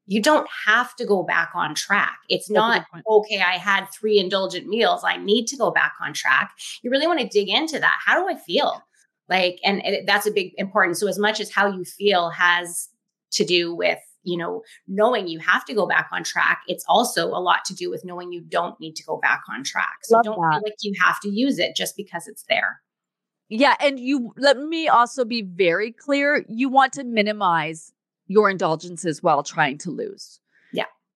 [0.08, 2.20] you don't have to go back on track.
[2.30, 5.04] It's not, okay, I had three indulgent meals.
[5.04, 6.54] I need to go back on track.
[6.84, 8.00] You really want to dig into that.
[8.06, 8.84] How do I feel?
[9.30, 12.90] Like and it, that's a big important so as much as how you feel has
[13.32, 17.28] to do with you know knowing you have to go back on track it's also
[17.28, 19.98] a lot to do with knowing you don't need to go back on track.
[20.04, 20.54] So Love don't that.
[20.54, 22.82] feel like you have to use it just because it's there.
[23.50, 27.94] Yeah and you let me also be very clear you want to minimize
[28.28, 30.40] your indulgences while trying to lose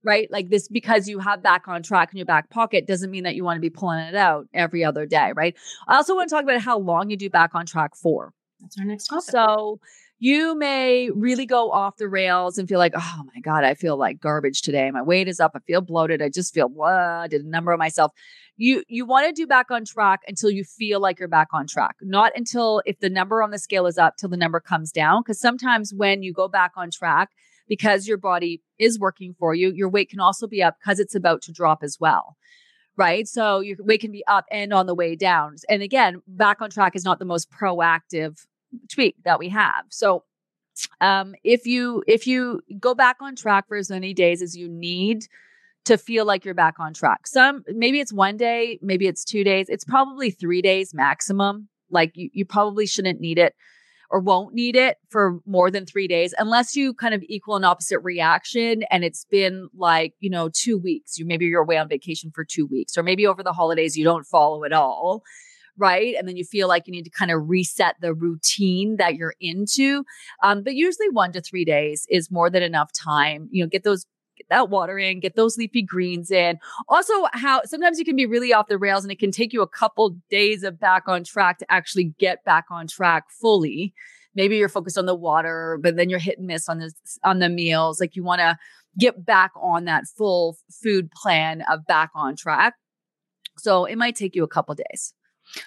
[0.03, 0.29] right?
[0.31, 3.35] Like this, because you have back on track in your back pocket doesn't mean that
[3.35, 5.55] you want to be pulling it out every other day, right?
[5.88, 8.33] I also want to talk about how long you do back on track for.
[8.62, 9.23] That's our next topic.
[9.29, 9.79] So
[10.19, 13.97] you may really go off the rails and feel like, oh my God, I feel
[13.97, 14.91] like garbage today.
[14.91, 15.51] My weight is up.
[15.55, 16.21] I feel bloated.
[16.21, 18.12] I just feel blah, I did a number of myself.
[18.57, 21.65] You you want to do back on track until you feel like you're back on
[21.67, 24.91] track, not until if the number on the scale is up till the number comes
[24.91, 25.21] down.
[25.21, 27.29] Because sometimes when you go back on track,
[27.69, 31.15] because your body is working for you, your weight can also be up because it's
[31.15, 32.36] about to drop as well.
[32.97, 33.25] Right.
[33.27, 35.55] So your weight can be up and on the way down.
[35.69, 38.45] And again, back on track is not the most proactive
[38.91, 39.86] tweak that we have.
[39.89, 40.25] So
[40.99, 44.67] um, if you if you go back on track for as many days as you
[44.67, 45.27] need
[45.86, 47.25] to feel like you're back on track.
[47.25, 49.67] Some maybe it's one day, maybe it's two days.
[49.69, 51.69] It's probably three days maximum.
[51.89, 53.55] Like you, you probably shouldn't need it
[54.10, 57.63] or won't need it for more than three days unless you kind of equal an
[57.63, 61.17] opposite reaction and it's been like you know two weeks.
[61.17, 64.04] You maybe you're away on vacation for two weeks or maybe over the holidays you
[64.04, 65.24] don't follow at all
[65.78, 66.15] right?
[66.19, 69.36] And then you feel like you need to kind of reset the routine that you're
[69.39, 70.04] into.
[70.43, 73.48] Um, but usually one to three days is more than enough time.
[73.52, 74.06] You know get those
[74.39, 76.58] get that water in, get those leafy greens in.
[76.88, 79.62] Also, how sometimes you can be really off the rails and it can take you
[79.62, 83.93] a couple days of back on track to actually get back on track fully.
[84.36, 86.91] Maybe you're focused on the water, but then you're hit and miss on the
[87.23, 87.99] on the meals.
[87.99, 88.58] Like you want to
[88.97, 92.75] get back on that full food plan of back on track.
[93.58, 95.13] So it might take you a couple days.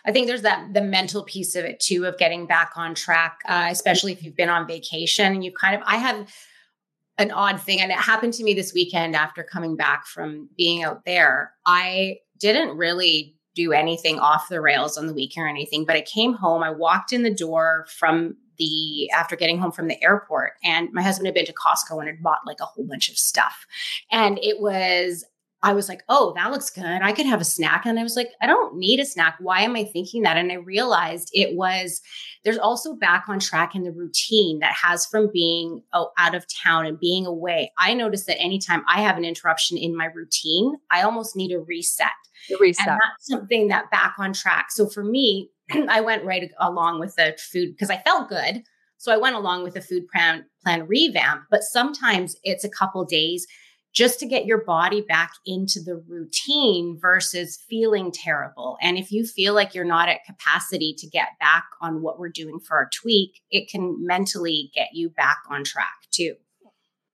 [0.07, 3.39] I think there's that the mental piece of it too of getting back on track,
[3.49, 5.33] uh, especially if you've been on vacation.
[5.33, 6.33] And you kind of I have
[7.19, 7.81] an odd thing.
[7.81, 11.53] And it happened to me this weekend after coming back from being out there.
[11.67, 16.01] I didn't really do anything off the rails on the weekend or anything, but I
[16.03, 16.63] came home.
[16.63, 21.03] I walked in the door from the after getting home from the airport, and my
[21.03, 23.67] husband had been to Costco and had bought like a whole bunch of stuff.
[24.11, 25.25] And it was
[25.65, 26.85] I was like, oh, that looks good.
[26.85, 27.87] I could have a snack.
[27.87, 29.37] And I was like, I don't need a snack.
[29.39, 30.37] Why am I thinking that?
[30.37, 32.01] And I realized it was,
[32.45, 36.47] there's also back on track in the routine that has from being oh, out of
[36.53, 37.71] town and being away.
[37.79, 41.61] I notice that anytime I have an interruption in my routine, I almost need a
[41.61, 42.09] reset.
[42.49, 42.89] The reset.
[42.89, 44.67] And that's something that back on track.
[44.71, 45.51] So for me,
[45.89, 48.65] I went right along with the food because I felt good.
[48.99, 53.05] So I went along with the food plan, plan revamp, but sometimes it's a couple
[53.05, 53.47] days
[53.93, 58.79] just to get your body back into the routine versus feeling terrible.
[58.81, 62.31] And if you feel like you're not at capacity to get back on what we're
[62.31, 66.35] doing for our tweak, it can mentally get you back on track too.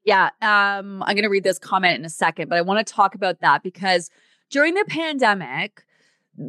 [0.04, 0.30] Yeah.
[0.40, 3.14] Um, I'm going to read this comment in a second, but I want to talk
[3.14, 4.08] about that because
[4.50, 5.82] during the pandemic,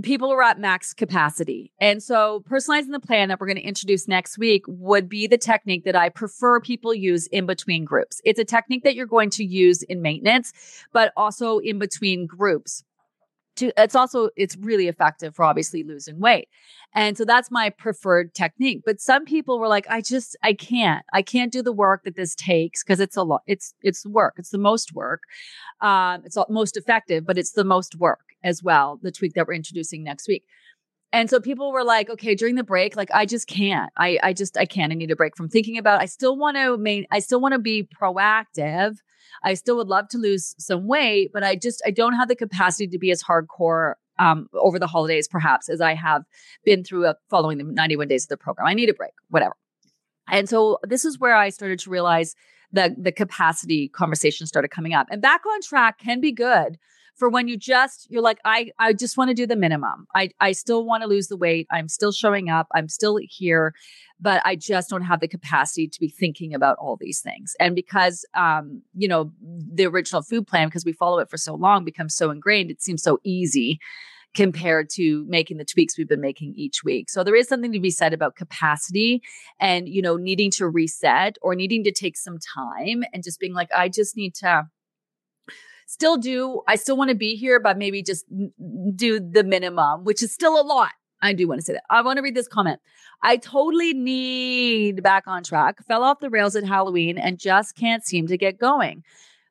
[0.04, 1.72] people are at max capacity.
[1.80, 5.38] And so personalizing the plan that we're going to introduce next week would be the
[5.38, 8.22] technique that I prefer people use in between groups.
[8.24, 10.54] It's a technique that you're going to use in maintenance,
[10.94, 12.84] but also in between groups.
[13.60, 16.50] To it's also it's really effective for obviously losing weight.
[16.96, 18.82] And so that's my preferred technique.
[18.86, 21.06] But some people were like i just i can't.
[21.14, 24.36] I can't do the work that this takes because it's a lot it's it's work.
[24.38, 25.22] It's the most work.
[25.82, 29.54] Um it's most effective but it's the most work as well the tweak that we're
[29.54, 30.46] introducing next week
[31.12, 34.34] and so people were like okay during the break like i just can't i i
[34.34, 37.06] just i can't i need a break from thinking about i still want to main
[37.12, 38.98] i still want to be proactive
[39.44, 42.36] I still would love to lose some weight, but I just I don't have the
[42.36, 46.24] capacity to be as hardcore um, over the holidays, perhaps, as I have
[46.66, 48.68] been through uh, following the 91 days of the program.
[48.68, 49.56] I need a break, whatever.
[50.30, 52.36] And so this is where I started to realize
[52.72, 55.08] that the capacity conversation started coming up.
[55.10, 56.78] And back on track can be good
[57.20, 60.08] for when you just you're like i i just want to do the minimum.
[60.16, 61.68] I i still want to lose the weight.
[61.70, 62.68] I'm still showing up.
[62.74, 63.74] I'm still here
[64.22, 67.56] but i just don't have the capacity to be thinking about all these things.
[67.60, 71.54] And because um you know the original food plan because we follow it for so
[71.54, 73.80] long becomes so ingrained it seems so easy
[74.36, 77.10] compared to making the tweaks we've been making each week.
[77.10, 79.22] So there is something to be said about capacity
[79.60, 83.54] and you know needing to reset or needing to take some time and just being
[83.54, 84.68] like I just need to
[85.90, 88.26] still do, I still want to be here, but maybe just
[88.96, 90.92] do the minimum, which is still a lot.
[91.22, 91.84] I do want to say that.
[91.90, 92.80] I want to read this comment.
[93.24, 98.06] I totally need back on track, fell off the rails at Halloween and just can't
[98.06, 99.04] seem to get going.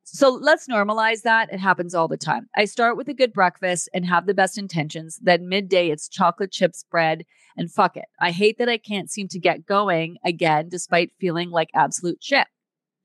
[0.05, 1.53] So let's normalize that.
[1.53, 2.48] It happens all the time.
[2.57, 5.18] I start with a good breakfast and have the best intentions.
[5.20, 8.07] Then midday, it's chocolate chips, bread, and fuck it.
[8.20, 12.46] I hate that I can't seem to get going again, despite feeling like absolute shit.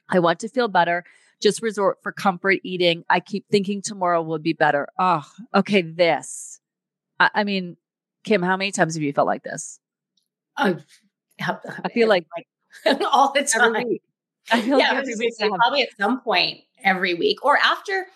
[0.09, 1.03] I want to feel better,
[1.43, 3.03] just resort for comfort eating.
[3.09, 4.87] I keep thinking tomorrow will be better.
[4.97, 5.81] Oh, okay.
[5.81, 6.59] This.
[7.19, 7.77] I, I mean,
[8.23, 9.79] Kim, how many times have you felt like this?
[10.57, 10.77] I,
[11.39, 12.25] I feel like,
[12.85, 13.75] like all the time.
[14.51, 15.33] I feel yeah, like every week.
[15.37, 18.07] probably at some point every week or after,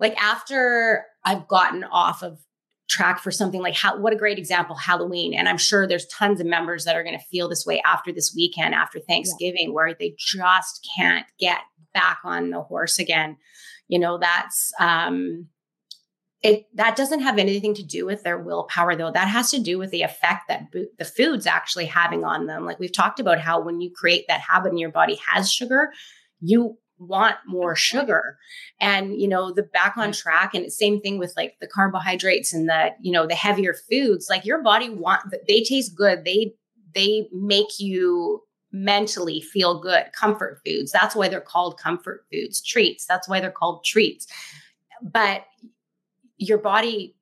[0.00, 2.38] like after I've gotten off of
[2.88, 5.34] track for something like how, what a great example Halloween.
[5.34, 8.12] And I'm sure there's tons of members that are going to feel this way after
[8.12, 9.70] this weekend, after Thanksgiving, yeah.
[9.70, 11.58] where they just can't get
[11.98, 13.36] back on the horse again.
[13.88, 15.48] You know, that's um
[16.42, 19.10] it that doesn't have anything to do with their willpower though.
[19.10, 22.64] That has to do with the effect that bo- the food's actually having on them.
[22.64, 25.92] Like we've talked about how when you create that habit and your body has sugar,
[26.40, 28.38] you want more sugar
[28.80, 32.68] and you know the back on track and same thing with like the carbohydrates and
[32.68, 36.52] the you know the heavier foods like your body want they taste good they
[36.96, 40.04] they make you mentally feel good.
[40.12, 42.60] Comfort foods that's why they're called comfort foods.
[42.60, 44.26] Treats that's why they're called treats.
[45.02, 45.44] But
[46.36, 47.14] your body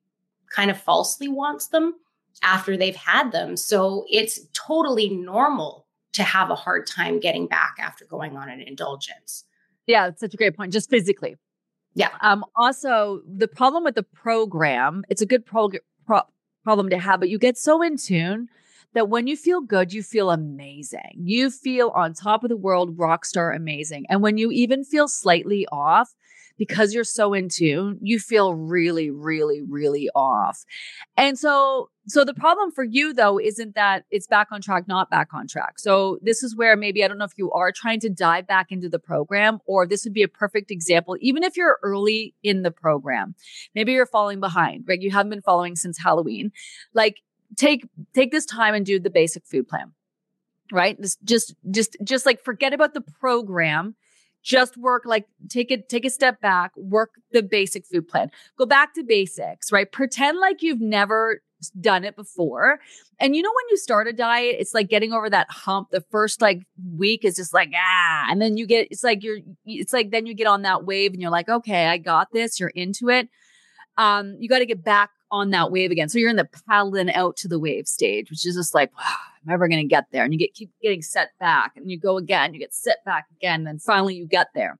[0.49, 1.95] kind of falsely wants them
[2.43, 3.57] after they've had them.
[3.57, 8.61] So it's totally normal to have a hard time getting back after going on an
[8.61, 9.45] indulgence.
[9.85, 11.37] Yeah it's such a great point just physically.
[11.93, 12.09] Yeah.
[12.21, 15.71] Um also the problem with the program it's a good pro-
[16.63, 18.49] problem to have but you get so in tune
[18.93, 21.13] that when you feel good, you feel amazing.
[21.15, 24.05] You feel on top of the world, rock star amazing.
[24.09, 26.13] And when you even feel slightly off,
[26.57, 30.65] because you're so in tune, you feel really, really, really off.
[31.15, 35.09] And so, so the problem for you though isn't that it's back on track, not
[35.09, 35.77] back on track.
[35.77, 38.71] So this is where maybe I don't know if you are trying to dive back
[38.71, 42.63] into the program, or this would be a perfect example, even if you're early in
[42.63, 43.35] the program.
[43.75, 45.01] Maybe you're falling behind, right?
[45.01, 46.51] You haven't been following since Halloween.
[46.93, 47.17] Like
[47.55, 49.93] take take this time and do the basic food plan
[50.71, 50.99] right?
[50.99, 53.95] This just just just like forget about the program.
[54.43, 58.31] Just work like take it take a step back work the basic food plan.
[58.57, 59.91] Go back to basics right?
[59.91, 61.41] Pretend like you've never
[61.81, 62.79] done it before.
[63.19, 65.89] And you know when you start a diet it's like getting over that hump.
[65.91, 66.61] The first like
[66.95, 68.27] week is just like ah.
[68.29, 71.11] And then you get it's like you're it's like then you get on that wave
[71.11, 72.59] and you're like okay i got this.
[72.59, 73.27] You're into it.
[73.97, 76.09] Um you got to get back on that wave again.
[76.09, 79.03] So you're in the paddling out to the wave stage, which is just like, wow,
[79.05, 80.23] I'm never going to get there.
[80.23, 83.25] And you get keep getting set back and you go again, you get set back
[83.35, 83.61] again.
[83.61, 84.79] And then finally you get there.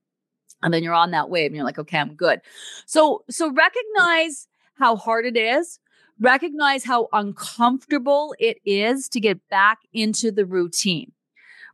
[0.62, 2.40] And then you're on that wave and you're like, okay, I'm good.
[2.86, 5.78] So, so recognize how hard it is.
[6.20, 11.12] Recognize how uncomfortable it is to get back into the routine.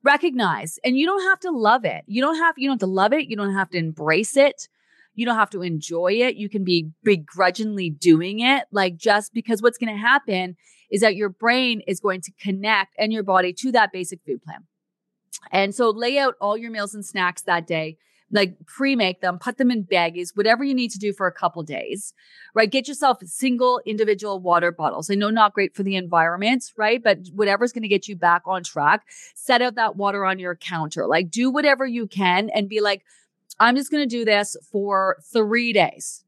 [0.03, 2.05] Recognize, and you don't have to love it.
[2.07, 3.31] You don't have, you don't have to love it.
[3.31, 4.69] You don't have to embrace it.
[5.15, 6.37] You don't have to enjoy it.
[6.37, 8.65] You can be begrudgingly doing it.
[8.73, 10.57] Like just because what's going to happen
[10.91, 14.43] is that your brain is going to connect and your body to that basic food
[14.43, 14.67] plan.
[15.51, 17.99] And so lay out all your meals and snacks that day
[18.35, 21.63] like pre-make them, put them in baggies, whatever you need to do for a couple
[21.63, 22.13] days,
[22.55, 22.71] right?
[22.71, 25.11] Get yourself single individual water bottles.
[25.11, 27.03] I know not great for the environment, right?
[27.03, 29.03] But whatever's going to get you back on track,
[29.35, 31.07] set out that water on your counter.
[31.07, 33.05] Like do whatever you can and be like,
[33.61, 36.25] I'm just going to do this for three days.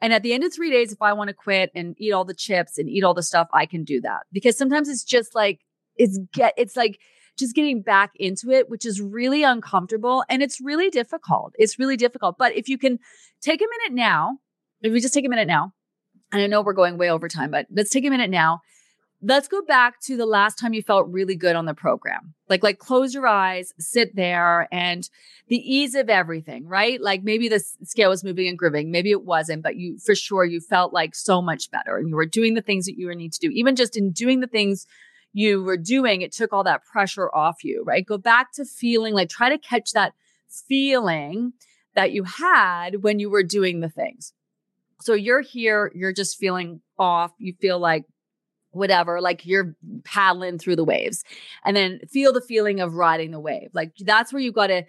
[0.00, 2.24] And at the end of three days, if I want to quit and eat all
[2.24, 5.34] the chips and eat all the stuff, I can do that because sometimes it's just
[5.34, 5.60] like,
[5.96, 7.00] it's get, it's like
[7.36, 11.52] just getting back into it, which is really uncomfortable and it's really difficult.
[11.58, 12.36] It's really difficult.
[12.38, 13.00] But if you can
[13.40, 14.38] take a minute now,
[14.80, 15.72] if we just take a minute now,
[16.30, 18.60] and I know we're going way over time, but let's take a minute now
[19.20, 22.34] let's go back to the last time you felt really good on the program.
[22.48, 25.08] Like, like close your eyes, sit there and
[25.48, 27.00] the ease of everything, right?
[27.00, 28.90] Like maybe the scale was moving and grooving.
[28.90, 32.16] Maybe it wasn't, but you, for sure, you felt like so much better and you
[32.16, 33.50] were doing the things that you were need to do.
[33.50, 34.86] Even just in doing the things
[35.32, 38.06] you were doing, it took all that pressure off you, right?
[38.06, 40.12] Go back to feeling like, try to catch that
[40.48, 41.52] feeling
[41.94, 44.32] that you had when you were doing the things.
[45.00, 47.32] So you're here, you're just feeling off.
[47.38, 48.04] You feel like
[48.70, 51.24] whatever, like you're paddling through the waves
[51.64, 53.70] and then feel the feeling of riding the wave.
[53.72, 54.84] Like that's where you've got to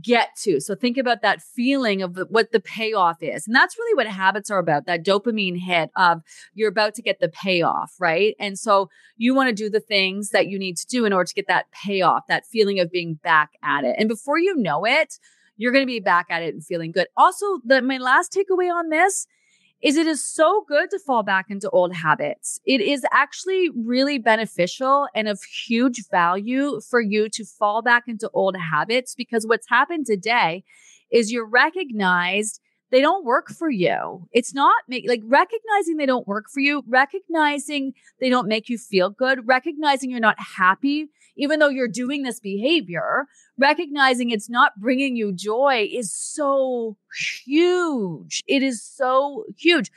[0.00, 0.60] get to.
[0.60, 3.46] So think about that feeling of what the payoff is.
[3.46, 6.22] And that's really what habits are about that dopamine hit of
[6.54, 8.34] you're about to get the payoff, right?
[8.40, 11.26] And so you want to do the things that you need to do in order
[11.26, 13.94] to get that payoff, that feeling of being back at it.
[13.98, 15.18] And before you know it,
[15.56, 17.06] you're going to be back at it and feeling good.
[17.16, 19.26] Also, the, my last takeaway on this
[19.84, 22.58] is it is so good to fall back into old habits.
[22.64, 28.30] It is actually really beneficial and of huge value for you to fall back into
[28.32, 30.64] old habits because what's happened today
[31.12, 32.60] is you're recognized
[32.90, 34.26] they don't work for you.
[34.32, 38.78] It's not make, like recognizing they don't work for you, recognizing they don't make you
[38.78, 43.26] feel good, recognizing you're not happy, even though you're doing this behavior,
[43.58, 46.96] recognizing it's not bringing you joy is so
[47.44, 48.42] huge.
[48.46, 49.90] It is so huge.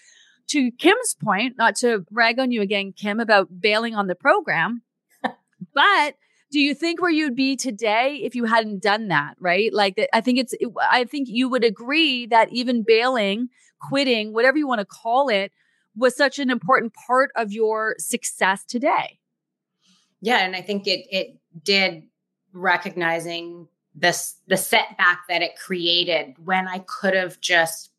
[0.49, 4.81] To Kim's point, not to rag on you again, Kim, about bailing on the program,
[5.73, 6.15] but
[6.51, 10.21] do you think where you'd be today if you hadn't done that right like i
[10.21, 10.53] think it's
[10.89, 15.51] i think you would agree that even bailing quitting whatever you want to call it
[15.95, 19.19] was such an important part of your success today
[20.21, 22.03] yeah and i think it it did
[22.53, 27.91] recognizing this the setback that it created when i could have just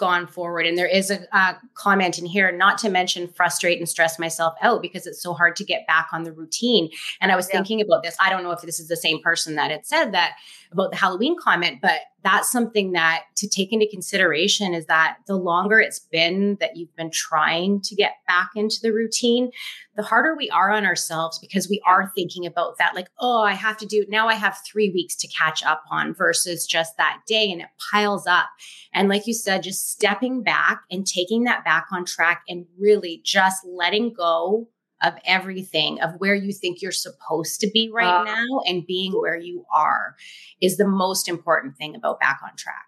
[0.00, 0.64] gone forward.
[0.66, 4.80] And there is a, comment in here, not to mention frustrate and stress myself out
[4.80, 6.88] because it's so hard to get back on the routine.
[7.20, 7.56] And I was yeah.
[7.56, 8.16] thinking about this.
[8.18, 10.36] I don't know if this is the same person that had said that
[10.72, 15.36] about the Halloween comment, but that's something that to take into consideration is that the
[15.36, 19.50] longer it's been that you've been trying to get back into the routine,
[19.96, 23.54] the harder we are on ourselves because we are thinking about that, like, oh, I
[23.54, 27.20] have to do now, I have three weeks to catch up on versus just that
[27.26, 28.48] day, and it piles up.
[28.92, 33.22] And like you said, just stepping back and taking that back on track and really
[33.24, 34.68] just letting go
[35.02, 39.12] of everything of where you think you're supposed to be right uh, now and being
[39.12, 40.16] where you are
[40.60, 42.84] is the most important thing about back on track.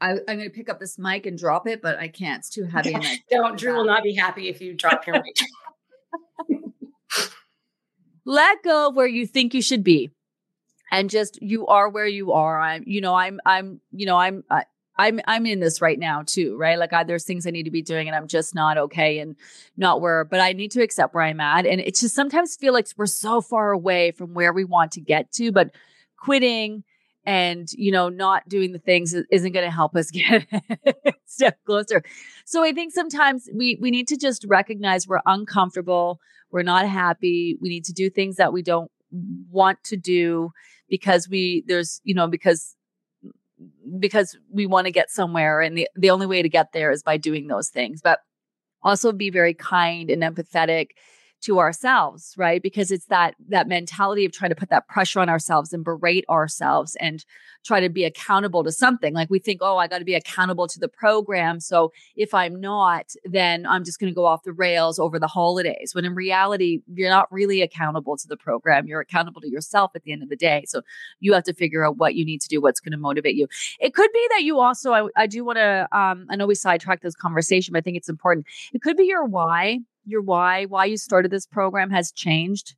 [0.00, 2.40] I, am going to pick up this mic and drop it, but I can't.
[2.40, 2.92] It's too heavy.
[2.92, 3.58] And I Don't.
[3.58, 5.36] Drew will not be happy if you drop your mic.
[8.24, 10.10] Let go of where you think you should be,
[10.90, 12.60] and just you are where you are.
[12.60, 12.82] I'm.
[12.86, 13.14] You know.
[13.14, 13.40] I'm.
[13.46, 13.80] I'm.
[13.92, 14.16] You know.
[14.16, 14.44] I'm.
[14.50, 14.64] I,
[14.98, 16.78] I'm I'm in this right now too, right?
[16.78, 19.36] Like I, there's things I need to be doing and I'm just not okay and
[19.76, 21.66] not where, but I need to accept where I'm at.
[21.66, 25.00] And it just sometimes feel like we're so far away from where we want to
[25.00, 25.70] get to, but
[26.16, 26.84] quitting
[27.26, 30.46] and you know not doing the things isn't going to help us get
[31.26, 32.02] step closer.
[32.44, 36.20] So I think sometimes we we need to just recognize we're uncomfortable,
[36.50, 38.90] we're not happy, we need to do things that we don't
[39.50, 40.52] want to do
[40.88, 42.76] because we there's you know because
[43.98, 47.02] because we want to get somewhere and the, the only way to get there is
[47.02, 48.20] by doing those things but
[48.82, 50.88] also be very kind and empathetic
[51.42, 52.62] to ourselves right?
[52.62, 56.24] Because it's that that mentality of trying to put that pressure on ourselves and berate
[56.28, 57.24] ourselves and
[57.64, 59.14] try to be accountable to something.
[59.14, 61.60] Like we think oh i got to be accountable to the program.
[61.60, 65.26] So if i'm not then i'm just going to go off the rails over the
[65.26, 65.94] holidays.
[65.94, 68.86] When in reality you're not really accountable to the program.
[68.86, 70.64] You're accountable to yourself at the end of the day.
[70.66, 70.82] So
[71.20, 73.46] you have to figure out what you need to do what's going to motivate you.
[73.80, 76.54] It could be that you also i, I do want to um, i know we
[76.54, 78.46] sidetracked this conversation but i think it's important.
[78.72, 82.74] It could be your why your why, why you started this program has changed.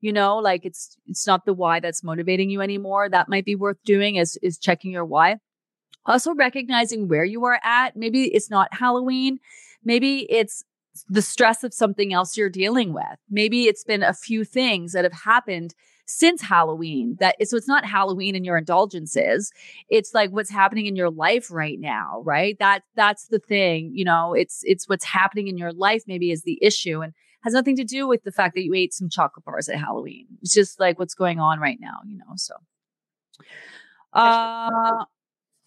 [0.00, 3.08] You know, like it's it's not the why that's motivating you anymore.
[3.08, 5.36] That might be worth doing is is checking your why.
[6.06, 7.96] Also recognizing where you are at.
[7.96, 9.38] Maybe it's not Halloween.
[9.82, 10.64] Maybe it's
[11.08, 13.18] the stress of something else you're dealing with.
[13.30, 15.74] Maybe it's been a few things that have happened
[16.06, 17.16] since Halloween.
[17.20, 19.52] That so it's not Halloween and your indulgences.
[19.88, 22.56] It's like what's happening in your life right now, right?
[22.58, 23.92] That that's the thing.
[23.94, 27.52] You know, it's it's what's happening in your life maybe is the issue and has
[27.52, 30.26] nothing to do with the fact that you ate some chocolate bars at Halloween.
[30.42, 32.34] It's just like what's going on right now, you know.
[32.36, 32.54] So
[34.12, 35.04] uh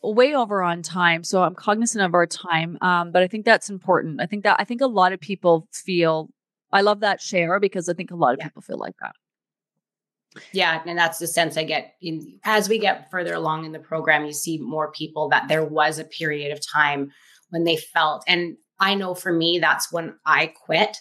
[0.04, 2.78] way over on time, so I'm cognizant of our time.
[2.82, 4.22] Um, but I think that's important.
[4.22, 6.30] I think that I think a lot of people feel.
[6.72, 8.46] I love that share because I think a lot of yeah.
[8.46, 9.14] people feel like that.
[10.52, 13.80] Yeah, and that's the sense I get in as we get further along in the
[13.80, 17.12] program, you see more people that there was a period of time
[17.50, 20.98] when they felt and I know for me that's when I quit.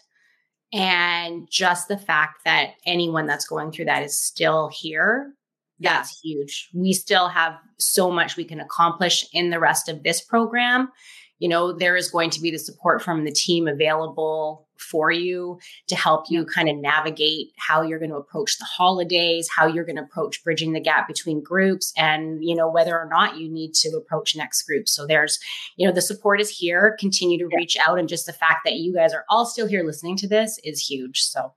[0.72, 5.34] And just the fact that anyone that's going through that is still here,
[5.78, 6.70] that's huge.
[6.74, 10.90] We still have so much we can accomplish in the rest of this program
[11.38, 15.58] you know there is going to be the support from the team available for you
[15.86, 19.84] to help you kind of navigate how you're going to approach the holidays how you're
[19.84, 23.48] going to approach bridging the gap between groups and you know whether or not you
[23.48, 25.38] need to approach next group so there's
[25.76, 27.56] you know the support is here continue to yeah.
[27.56, 30.28] reach out and just the fact that you guys are all still here listening to
[30.28, 31.52] this is huge so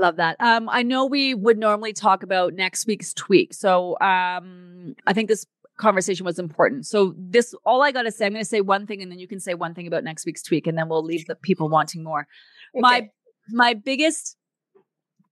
[0.00, 0.36] Love that.
[0.40, 3.52] Um, I know we would normally talk about next week's tweak.
[3.52, 5.44] So um, I think this
[5.80, 6.86] conversation was important.
[6.86, 9.18] So this all I got to say, I'm going to say one thing and then
[9.18, 11.68] you can say one thing about next week's tweak and then we'll leave the people
[11.68, 12.26] wanting more.
[12.74, 12.80] Okay.
[12.80, 13.08] My
[13.48, 14.36] my biggest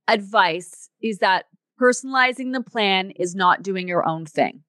[0.08, 1.44] advice is that
[1.80, 4.64] personalizing the plan is not doing your own thing.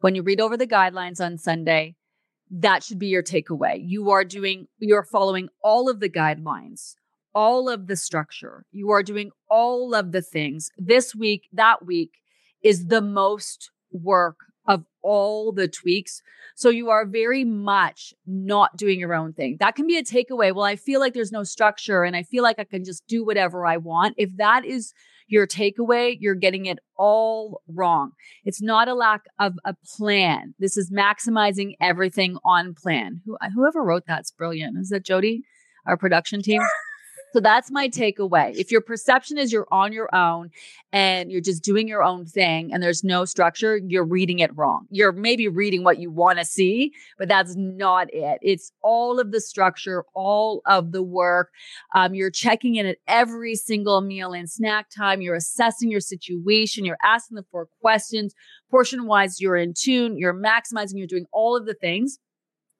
[0.00, 1.96] When you read over the guidelines on Sunday,
[2.50, 3.80] that should be your takeaway.
[3.82, 6.94] You are doing you're following all of the guidelines,
[7.34, 8.64] all of the structure.
[8.70, 10.70] You are doing all of the things.
[10.78, 12.12] This week, that week
[12.62, 14.36] is the most work
[15.04, 16.22] all the tweaks.
[16.56, 19.58] So you are very much not doing your own thing.
[19.60, 20.52] That can be a takeaway.
[20.52, 23.24] Well, I feel like there's no structure and I feel like I can just do
[23.24, 24.14] whatever I want.
[24.16, 24.92] If that is
[25.28, 28.12] your takeaway, you're getting it all wrong.
[28.44, 30.54] It's not a lack of a plan.
[30.58, 33.20] This is maximizing everything on plan.
[33.24, 34.78] Who, whoever wrote that's brilliant.
[34.78, 35.42] Is that Jody,
[35.86, 36.62] our production team?
[37.34, 38.54] So that's my takeaway.
[38.54, 40.52] If your perception is you're on your own
[40.92, 44.86] and you're just doing your own thing and there's no structure, you're reading it wrong.
[44.88, 48.38] You're maybe reading what you want to see, but that's not it.
[48.40, 51.50] It's all of the structure, all of the work.
[51.92, 55.20] Um, you're checking in at every single meal and snack time.
[55.20, 56.84] You're assessing your situation.
[56.84, 58.32] You're asking the four questions.
[58.70, 60.16] Portion wise, you're in tune.
[60.18, 60.98] You're maximizing.
[60.98, 62.20] You're doing all of the things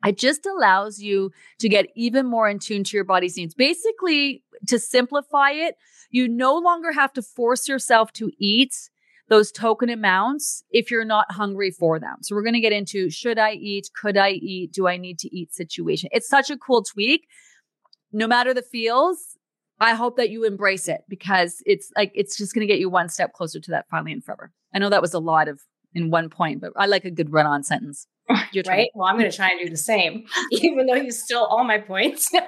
[0.07, 3.55] it just allows you to get even more in tune to your body's needs.
[3.55, 5.77] Basically, to simplify it,
[6.11, 8.91] you no longer have to force yourself to eat
[9.29, 12.17] those token amounts if you're not hungry for them.
[12.23, 15.19] So we're going to get into should I eat, could I eat, do I need
[15.21, 16.11] to eat situation.
[16.13, 17.27] It's such a cool tweak.
[18.13, 19.37] No matter the feels,
[19.81, 22.89] I hope that you embrace it because it's like it's just going to get you
[22.89, 24.53] one step closer to that finally and forever.
[24.73, 25.61] I know that was a lot of
[25.95, 27.63] in one point, but I like a good run on
[28.29, 28.69] sentence.
[28.69, 28.91] right?
[28.95, 31.79] Well, I'm going to try and do the same, even though you stole all my
[31.79, 32.31] points.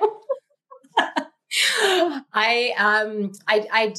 [2.33, 3.95] I um I I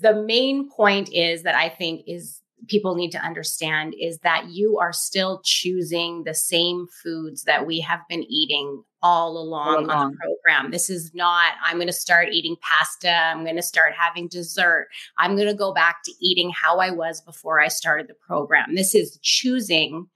[0.00, 4.78] the main point is that I think is people need to understand is that you
[4.78, 9.90] are still choosing the same foods that we have been eating all along, all along.
[9.90, 10.70] on the program.
[10.70, 13.10] This is not, I'm going to start eating pasta.
[13.10, 14.88] I'm going to start having dessert.
[15.18, 18.74] I'm going to go back to eating how I was before I started the program.
[18.74, 20.06] This is choosing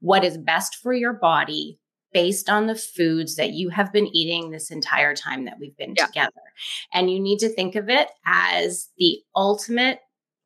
[0.00, 1.78] what is best for your body
[2.12, 5.94] based on the foods that you have been eating this entire time that we've been
[5.96, 6.06] yeah.
[6.06, 6.32] together.
[6.92, 10.00] And you need to think of it as the ultimate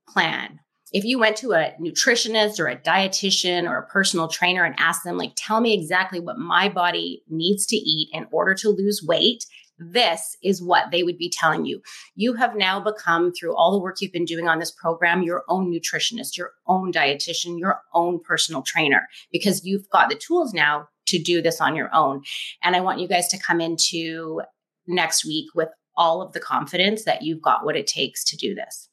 [0.09, 0.59] plan.
[0.92, 5.05] If you went to a nutritionist or a dietitian or a personal trainer and asked
[5.05, 9.03] them, like, tell me exactly what my body needs to eat in order to lose
[9.03, 9.46] weight,
[9.91, 11.80] this is what they would be telling you.
[12.14, 15.45] You have now become, through all the work you've been doing on this program, your
[15.49, 20.89] own nutritionist, your own dietitian, your own personal trainer, because you've got the tools now
[21.07, 22.22] to do this on your own.
[22.62, 24.43] And I want you guys to come into
[24.87, 28.55] next week with all of the confidence that you've got what it takes to do
[28.55, 28.89] this.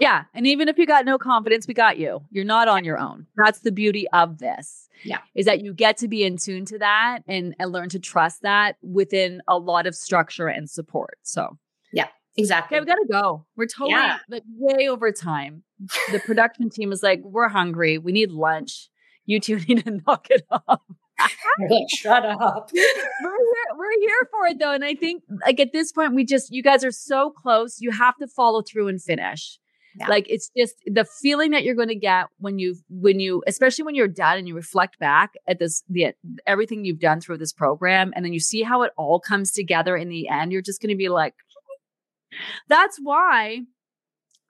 [0.00, 0.24] Yeah.
[0.34, 2.20] And even if you got no confidence, we got you.
[2.30, 3.26] You're not on your own.
[3.36, 4.88] That's the beauty of this.
[5.04, 5.18] Yeah.
[5.34, 8.42] Is that you get to be in tune to that and, and learn to trust
[8.42, 11.18] that within a lot of structure and support.
[11.22, 11.58] So,
[11.92, 12.76] yeah, exactly.
[12.76, 13.46] Okay, we got to go.
[13.56, 14.18] We're totally yeah.
[14.28, 15.62] like way over time.
[16.10, 17.98] The production team is like, we're hungry.
[17.98, 18.88] We need lunch.
[19.26, 20.80] You two need to knock it off.
[21.70, 22.70] like, shut up.
[22.74, 24.72] we're here, we're here for it though.
[24.72, 27.80] And I think like at this point, we just, you guys are so close.
[27.80, 29.58] You have to follow through and finish.
[29.96, 30.08] Yeah.
[30.08, 33.84] Like it's just the feeling that you're going to get when you when you especially
[33.84, 36.14] when you're done and you reflect back at this the
[36.46, 39.96] everything you've done through this program and then you see how it all comes together
[39.96, 41.34] in the end you're just going to be like
[42.68, 43.60] that's why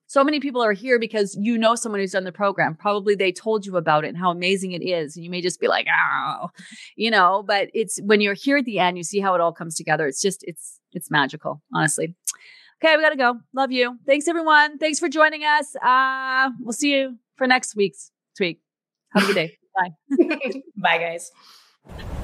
[0.07, 2.77] so many people are here because you know someone who's done the program.
[2.77, 5.17] Probably they told you about it and how amazing it is.
[5.17, 6.51] And you may just be like, oh,
[6.95, 9.53] you know, but it's when you're here at the end, you see how it all
[9.53, 10.07] comes together.
[10.07, 12.15] It's just, it's, it's magical, honestly.
[12.85, 13.41] Okay, we got to go.
[13.55, 13.99] Love you.
[14.07, 14.77] Thanks, everyone.
[14.77, 15.75] Thanks for joining us.
[15.77, 18.61] Uh, we'll see you for next week's tweak.
[19.15, 19.59] Have a good day.
[20.19, 20.61] Bye.
[20.77, 22.21] Bye, guys.